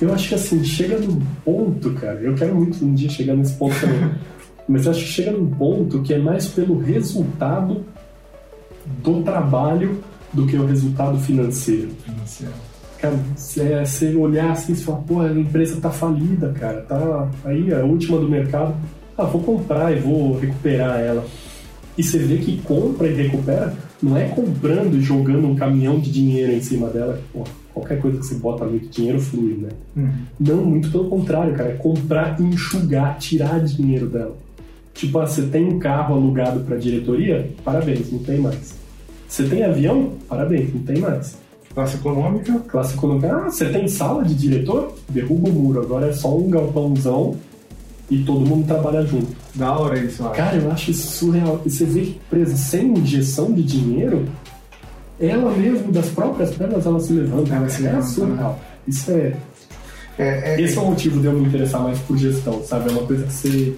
Eu 0.00 0.14
acho 0.14 0.28
que 0.30 0.34
assim, 0.34 0.64
chega 0.64 0.98
num 0.98 1.20
ponto, 1.44 1.92
cara, 1.92 2.20
eu 2.20 2.34
quero 2.34 2.54
muito 2.54 2.82
um 2.84 2.94
dia 2.94 3.10
chegar 3.10 3.34
nesse 3.34 3.54
ponto 3.54 3.78
também. 3.78 4.10
Mas 4.66 4.86
eu 4.86 4.92
acho 4.92 5.00
que 5.00 5.08
chega 5.08 5.32
num 5.32 5.50
ponto 5.50 6.00
que 6.00 6.14
é 6.14 6.18
mais 6.18 6.46
pelo 6.46 6.78
resultado 6.78 7.84
do 9.02 9.22
trabalho 9.22 10.02
do 10.32 10.46
que 10.46 10.56
o 10.56 10.64
resultado 10.64 11.18
financeiro. 11.18 11.90
Cara, 13.00 13.18
você, 13.34 13.84
você 13.84 14.14
olhar 14.14 14.50
assim 14.50 14.74
e 14.74 14.76
falar, 14.76 14.98
pô, 14.98 15.20
a 15.20 15.32
empresa 15.32 15.80
tá 15.80 15.90
falida, 15.90 16.52
cara, 16.58 16.82
tá 16.82 17.30
aí 17.44 17.72
a 17.72 17.84
última 17.84 18.18
do 18.18 18.28
mercado. 18.28 18.74
Ah, 19.16 19.24
vou 19.24 19.42
comprar 19.42 19.96
e 19.96 20.00
vou 20.00 20.38
recuperar 20.38 21.00
ela. 21.00 21.24
E 21.96 22.02
você 22.02 22.18
vê 22.18 22.38
que 22.38 22.58
compra 22.58 23.08
e 23.08 23.14
recupera, 23.14 23.74
não 24.02 24.16
é 24.16 24.24
comprando 24.28 24.96
e 24.96 25.00
jogando 25.00 25.46
um 25.46 25.54
caminhão 25.54 25.98
de 25.98 26.10
dinheiro 26.10 26.52
em 26.52 26.60
cima 26.60 26.88
dela. 26.88 27.18
Pô, 27.32 27.44
qualquer 27.72 28.00
coisa 28.00 28.18
que 28.18 28.26
você 28.26 28.34
bota 28.34 28.64
muito 28.64 28.88
dinheiro 28.88 29.20
flui, 29.20 29.56
né? 29.56 29.68
Uhum. 29.96 30.12
Não, 30.38 30.64
muito 30.64 30.90
pelo 30.90 31.08
contrário, 31.08 31.54
cara. 31.54 31.70
É 31.70 31.74
comprar 31.74 32.38
e 32.38 32.42
enxugar, 32.42 33.18
tirar 33.18 33.60
dinheiro 33.60 34.06
dela. 34.06 34.36
Tipo, 34.94 35.18
ah, 35.18 35.26
você 35.26 35.42
tem 35.42 35.64
um 35.64 35.78
carro 35.78 36.14
alugado 36.14 36.60
pra 36.60 36.76
diretoria? 36.76 37.50
Parabéns, 37.64 38.12
não 38.12 38.18
tem 38.18 38.38
mais. 38.38 38.74
Você 39.26 39.44
tem 39.44 39.64
avião? 39.64 40.12
Parabéns, 40.28 40.74
não 40.74 40.82
tem 40.82 40.98
mais. 40.98 41.39
Classe 41.74 41.96
econômica. 41.96 42.58
Classe 42.68 42.94
econômica, 42.94 43.36
ah, 43.36 43.50
você 43.50 43.66
tem 43.66 43.86
sala 43.88 44.24
de 44.24 44.34
diretor? 44.34 44.94
Derruba 45.08 45.48
o 45.48 45.52
muro, 45.52 45.80
agora 45.80 46.08
é 46.08 46.12
só 46.12 46.36
um 46.36 46.50
galpãozão 46.50 47.36
e 48.10 48.18
todo 48.24 48.40
mundo 48.44 48.66
trabalha 48.66 49.06
junto. 49.06 49.28
Da 49.54 49.72
hora 49.78 49.98
isso, 49.98 50.22
eu. 50.22 50.30
Cara, 50.30 50.56
eu 50.56 50.70
acho 50.70 50.90
isso 50.90 51.12
surreal. 51.18 51.60
E 51.64 51.70
você 51.70 51.84
vê 51.84 52.00
que 52.02 52.10
empresa 52.26 52.56
sem 52.56 52.92
injeção 52.98 53.52
de 53.52 53.62
dinheiro, 53.62 54.26
ela 55.20 55.50
mesmo, 55.52 55.92
das 55.92 56.08
próprias 56.08 56.50
pernas, 56.54 56.84
ela 56.84 56.98
se 56.98 57.12
levanta. 57.12 57.54
Ela 57.54 57.68
se 57.68 57.86
é 57.86 57.90
levanta, 57.90 58.06
surreal. 58.06 58.60
Isso 58.88 59.10
é. 59.12 59.36
É, 60.18 60.54
é, 60.54 60.60
Esse 60.60 60.76
é 60.76 60.80
o 60.80 60.86
motivo 60.86 61.20
de 61.20 61.26
eu 61.26 61.32
me 61.32 61.46
interessar 61.46 61.82
mais 61.82 61.98
por 62.00 62.16
gestão, 62.18 62.62
sabe? 62.64 62.90
É 62.90 62.92
uma 62.92 63.06
coisa 63.06 63.24
que 63.24 63.32
você, 63.32 63.74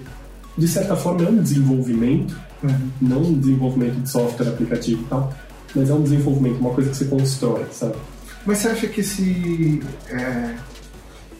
de 0.57 0.67
certa 0.67 0.95
forma, 0.95 1.23
é 1.25 1.29
um 1.29 1.41
desenvolvimento, 1.41 2.35
Uhum. 2.63 2.69
não 3.01 3.21
um 3.21 3.33
desenvolvimento 3.33 3.95
de 4.01 4.09
software, 4.09 4.47
aplicativo 4.47 5.01
e 5.01 5.05
tal, 5.05 5.33
mas 5.75 5.89
é 5.89 5.93
um 5.93 6.01
desenvolvimento, 6.03 6.59
uma 6.59 6.71
coisa 6.71 6.89
que 6.89 6.95
você 6.95 7.05
constrói, 7.05 7.65
sabe? 7.71 7.95
Mas 8.45 8.59
você 8.59 8.67
acha 8.69 8.87
que 8.87 9.01
esse, 9.01 9.81
é, 10.09 10.55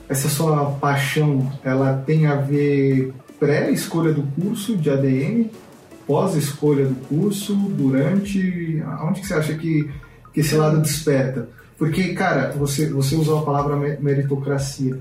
essa 0.09 0.29
sua 0.29 0.71
paixão 0.71 1.51
ela 1.63 2.01
tem 2.05 2.25
a 2.25 2.35
ver 2.35 3.13
pré-escolha 3.39 4.13
do 4.13 4.23
curso 4.41 4.77
de 4.77 4.89
ADM, 4.89 5.49
pós-escolha 6.07 6.85
do 6.85 6.95
curso, 7.07 7.55
durante? 7.55 8.81
Aonde 8.85 9.21
que 9.21 9.27
você 9.27 9.33
acha 9.33 9.53
que, 9.55 9.89
que 10.33 10.39
esse 10.39 10.55
lado 10.55 10.81
desperta? 10.81 11.49
Porque, 11.77 12.13
cara, 12.13 12.51
você, 12.57 12.89
você 12.89 13.15
usou 13.15 13.39
a 13.39 13.43
palavra 13.43 13.75
me- 13.75 13.97
meritocracia. 13.97 14.97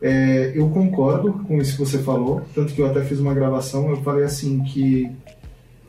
É, 0.00 0.52
eu 0.54 0.68
concordo 0.70 1.32
com 1.32 1.58
isso 1.58 1.72
que 1.72 1.78
você 1.78 1.98
falou, 1.98 2.46
tanto 2.54 2.72
que 2.72 2.80
eu 2.80 2.86
até 2.86 3.02
fiz 3.02 3.18
uma 3.18 3.34
gravação, 3.34 3.90
eu 3.90 3.96
falei 4.02 4.24
assim 4.24 4.62
que 4.62 5.10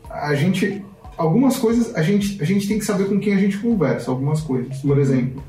a 0.09 0.33
gente 0.33 0.83
algumas 1.19 1.57
coisas 1.57 1.93
a 1.95 2.01
gente 2.01 2.41
a 2.41 2.45
gente 2.45 2.67
tem 2.67 2.79
que 2.79 2.85
saber 2.85 3.05
com 3.09 3.19
quem 3.19 3.33
a 3.33 3.37
gente 3.39 3.57
conversa, 3.57 4.09
algumas 4.09 4.41
coisas. 4.41 4.77
Por 4.79 4.97
exemplo, 4.97 5.43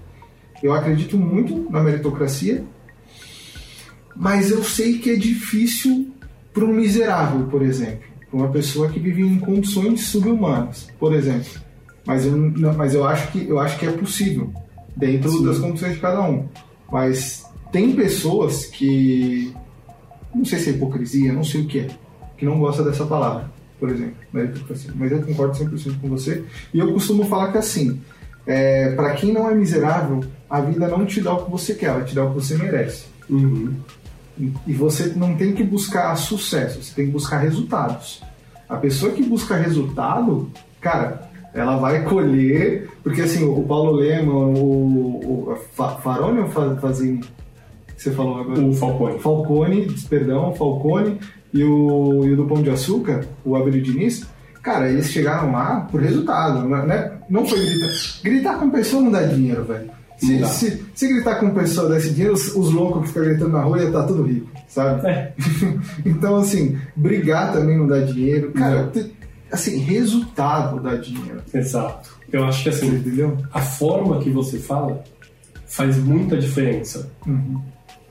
eu 0.62 0.74
acredito 0.74 1.16
muito 1.16 1.70
na 1.70 1.80
meritocracia, 1.83 2.64
mas 4.16 4.50
eu 4.50 4.62
sei 4.62 4.98
que 4.98 5.11
é 5.11 5.16
difícil 5.16 6.11
para 6.52 6.64
um 6.64 6.74
miserável, 6.74 7.46
por 7.46 7.62
exemplo, 7.62 8.04
para 8.28 8.38
uma 8.38 8.48
pessoa 8.48 8.88
que 8.88 8.98
vive 8.98 9.22
em 9.22 9.38
condições 9.38 10.06
subhumanas, 10.06 10.88
por 10.98 11.14
exemplo. 11.14 11.50
Mas 12.06 12.26
eu, 12.26 12.37
não- 12.37 12.74
mas 12.74 12.94
eu 12.94 13.06
acho 13.06 13.30
que 13.30 13.46
eu 13.48 13.59
acho 13.59 13.78
que 13.78 13.87
é 13.87 13.92
possível 13.92 14.52
dentro 14.96 15.30
Sim. 15.30 15.44
das 15.44 15.59
condições 15.59 15.94
de 15.94 16.00
cada 16.00 16.20
um. 16.22 16.48
Mas 16.90 17.44
tem 17.70 17.92
pessoas 17.94 18.66
que 18.66 19.54
não 20.35 20.44
sei 20.44 20.59
se 20.59 20.70
é 20.70 20.72
hipocrisia, 20.72 21.33
não 21.33 21.44
sei 21.44 21.61
o 21.62 21.66
que 21.66 21.80
é, 21.80 21.87
que 22.37 22.44
não 22.44 22.59
gosta 22.59 22.83
dessa 22.83 23.04
palavra, 23.06 23.50
por 23.81 23.88
exemplo, 23.90 24.14
meritocracia. 24.33 24.93
Mas 24.95 25.11
eu 25.11 25.23
concordo 25.23 25.55
100% 25.59 26.01
com 26.01 26.09
você. 26.09 26.45
E 26.73 26.79
eu 26.79 26.93
costumo 26.93 27.25
falar 27.25 27.51
que 27.51 27.59
assim, 27.59 28.01
é, 28.47 28.93
para 28.95 29.14
quem 29.14 29.33
não 29.33 29.51
é 29.51 29.55
miserável, 29.55 30.21
a 30.49 30.61
vida 30.61 30.87
não 30.87 31.05
te 31.07 31.21
dá 31.21 31.33
o 31.33 31.45
que 31.47 31.51
você 31.51 31.75
quer, 31.75 31.87
ela 31.87 32.05
te 32.05 32.14
dá 32.14 32.25
o 32.25 32.29
que 32.29 32.35
você 32.37 32.57
merece. 32.57 33.07
Uhum. 33.29 33.75
E 34.66 34.73
você 34.73 35.12
não 35.16 35.35
tem 35.37 35.53
que 35.53 35.62
buscar 35.64 36.14
sucesso, 36.16 36.83
você 36.83 36.95
tem 36.95 37.07
que 37.07 37.12
buscar 37.12 37.38
resultados. 37.38 38.23
A 38.69 38.77
pessoa 38.77 39.12
que 39.12 39.23
busca 39.23 39.57
resultado, 39.57 40.51
cara, 40.81 41.29
ela 41.53 41.77
vai 41.77 42.05
colher, 42.05 42.88
porque 43.03 43.23
assim, 43.23 43.45
o 43.45 43.62
Paulo 43.64 43.93
Lema, 43.93 44.33
o, 44.33 45.51
o 45.51 45.57
Fa- 45.75 45.97
Farone 45.97 46.40
ou 46.40 46.49
Fa- 46.49 46.77
Fazini? 46.77 47.21
Você 47.97 48.12
falou 48.12 48.38
agora? 48.40 48.61
O 48.61 48.73
Falcone. 48.73 49.19
Falcone, 49.19 49.95
perdão, 50.09 50.55
Falcone 50.55 51.19
e 51.53 51.63
o, 51.65 52.25
e 52.25 52.33
o 52.33 52.37
do 52.37 52.47
Pão 52.47 52.63
de 52.63 52.71
Açúcar, 52.71 53.25
o 53.45 53.57
Abel 53.57 53.81
Diniz, 53.81 54.25
cara, 54.63 54.89
eles 54.91 55.11
chegaram 55.11 55.53
lá 55.53 55.81
por 55.91 56.01
resultado, 56.01 56.69
né? 56.69 57.13
Não 57.29 57.47
foi 57.47 57.59
gritar. 57.61 57.89
Gritar 58.23 58.59
com 58.59 58.71
pessoa 58.71 59.03
não 59.03 59.11
dá 59.11 59.23
dinheiro, 59.23 59.65
velho. 59.65 59.91
Se, 60.19 60.45
se, 60.49 60.83
se 60.95 61.09
gritar 61.09 61.37
com 61.41 61.51
pessoa 61.55 61.89
dá 61.89 61.97
esse 61.97 62.11
dinheiro, 62.11 62.35
os, 62.35 62.55
os 62.55 62.71
loucos 62.71 63.03
que 63.03 63.09
ficam 63.09 63.25
gritando 63.25 63.53
na 63.53 63.63
rua 63.63 63.79
ia 63.79 63.87
estar 63.87 64.03
tudo 64.05 64.23
rico, 64.23 64.51
sabe? 64.69 65.09
É. 65.09 65.33
então, 66.05 66.37
assim, 66.37 66.79
brigar 66.95 67.53
também 67.53 67.79
não 67.79 67.87
dá 67.87 68.01
dinheiro. 68.01 68.53
Cara, 68.53 68.87
te- 68.89 69.11
assim, 69.51 69.79
resultado 69.79 70.79
dá 70.83 70.95
dinheiro. 70.97 71.41
Exato. 71.55 72.19
Eu 72.31 72.45
acho 72.45 72.63
que 72.65 72.71
Você 72.71 72.85
assim, 72.85 72.97
entendeu? 72.97 73.39
a 73.53 73.61
forma 73.61 74.19
que 74.21 74.29
você 74.31 74.59
fala 74.59 75.03
faz 75.67 75.97
muita 75.97 76.37
diferença. 76.37 77.11
Uhum. 77.27 77.61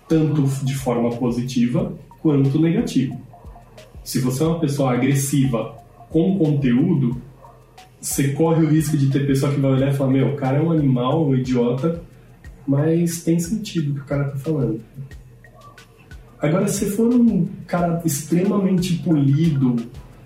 tanto 0.07 0.41
de 0.65 0.73
forma 0.75 1.11
positiva 1.11 1.93
quanto 2.21 2.59
negativa. 2.59 3.15
Se 4.03 4.19
você 4.19 4.43
é 4.43 4.47
uma 4.47 4.59
pessoa 4.59 4.93
agressiva 4.93 5.77
com 6.09 6.37
conteúdo, 6.37 7.21
você 8.01 8.29
corre 8.29 8.65
o 8.65 8.69
risco 8.69 8.97
de 8.97 9.09
ter 9.09 9.27
pessoa 9.27 9.51
que 9.53 9.59
vai 9.59 9.71
olhar 9.71 9.93
e 9.93 9.95
falar: 9.95 10.11
Meu, 10.11 10.29
o 10.29 10.35
cara 10.35 10.57
é 10.57 10.61
um 10.61 10.71
animal, 10.71 11.27
um 11.27 11.35
idiota, 11.35 12.01
mas 12.65 13.23
tem 13.23 13.39
sentido 13.39 13.91
o 13.91 13.95
que 13.95 14.01
o 14.01 14.05
cara 14.05 14.25
tá 14.25 14.37
falando. 14.37 14.81
Agora, 16.41 16.67
se 16.67 16.85
for 16.91 17.13
um 17.13 17.45
cara 17.67 18.01
extremamente 18.05 18.93
polido, 18.99 19.75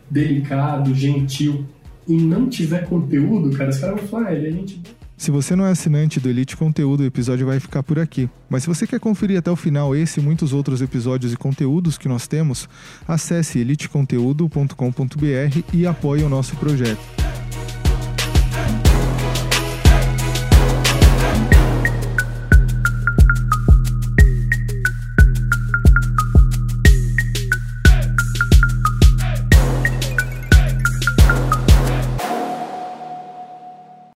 delicado, 0.09 0.93
gentil 0.93 1.65
e 2.07 2.13
não 2.13 2.47
tiver 2.47 2.87
conteúdo, 2.87 3.55
cara, 3.57 3.71
os 3.71 3.79
caras 3.79 3.99
vão 3.99 4.07
falar: 4.07 4.27
ah, 4.27 4.35
ele 4.35 4.47
é 4.47 4.51
gente 4.51 4.75
boa. 4.75 5.02
Se 5.23 5.31
você 5.31 5.55
não 5.55 5.65
é 5.65 5.71
assinante 5.71 6.19
do 6.19 6.27
Elite 6.27 6.57
Conteúdo, 6.57 6.99
o 6.99 7.05
episódio 7.05 7.45
vai 7.45 7.57
ficar 7.57 7.81
por 7.81 7.97
aqui. 7.97 8.29
Mas 8.49 8.63
se 8.63 8.67
você 8.67 8.85
quer 8.85 8.99
conferir 8.99 9.39
até 9.39 9.49
o 9.49 9.55
final 9.55 9.95
esse 9.95 10.19
e 10.19 10.23
muitos 10.23 10.51
outros 10.51 10.81
episódios 10.81 11.31
e 11.31 11.37
conteúdos 11.37 11.97
que 11.97 12.09
nós 12.09 12.27
temos, 12.27 12.67
acesse 13.07 13.59
eliteconteúdo.com.br 13.59 15.63
e 15.71 15.87
apoie 15.87 16.23
o 16.23 16.29
nosso 16.29 16.57
projeto. 16.57 17.22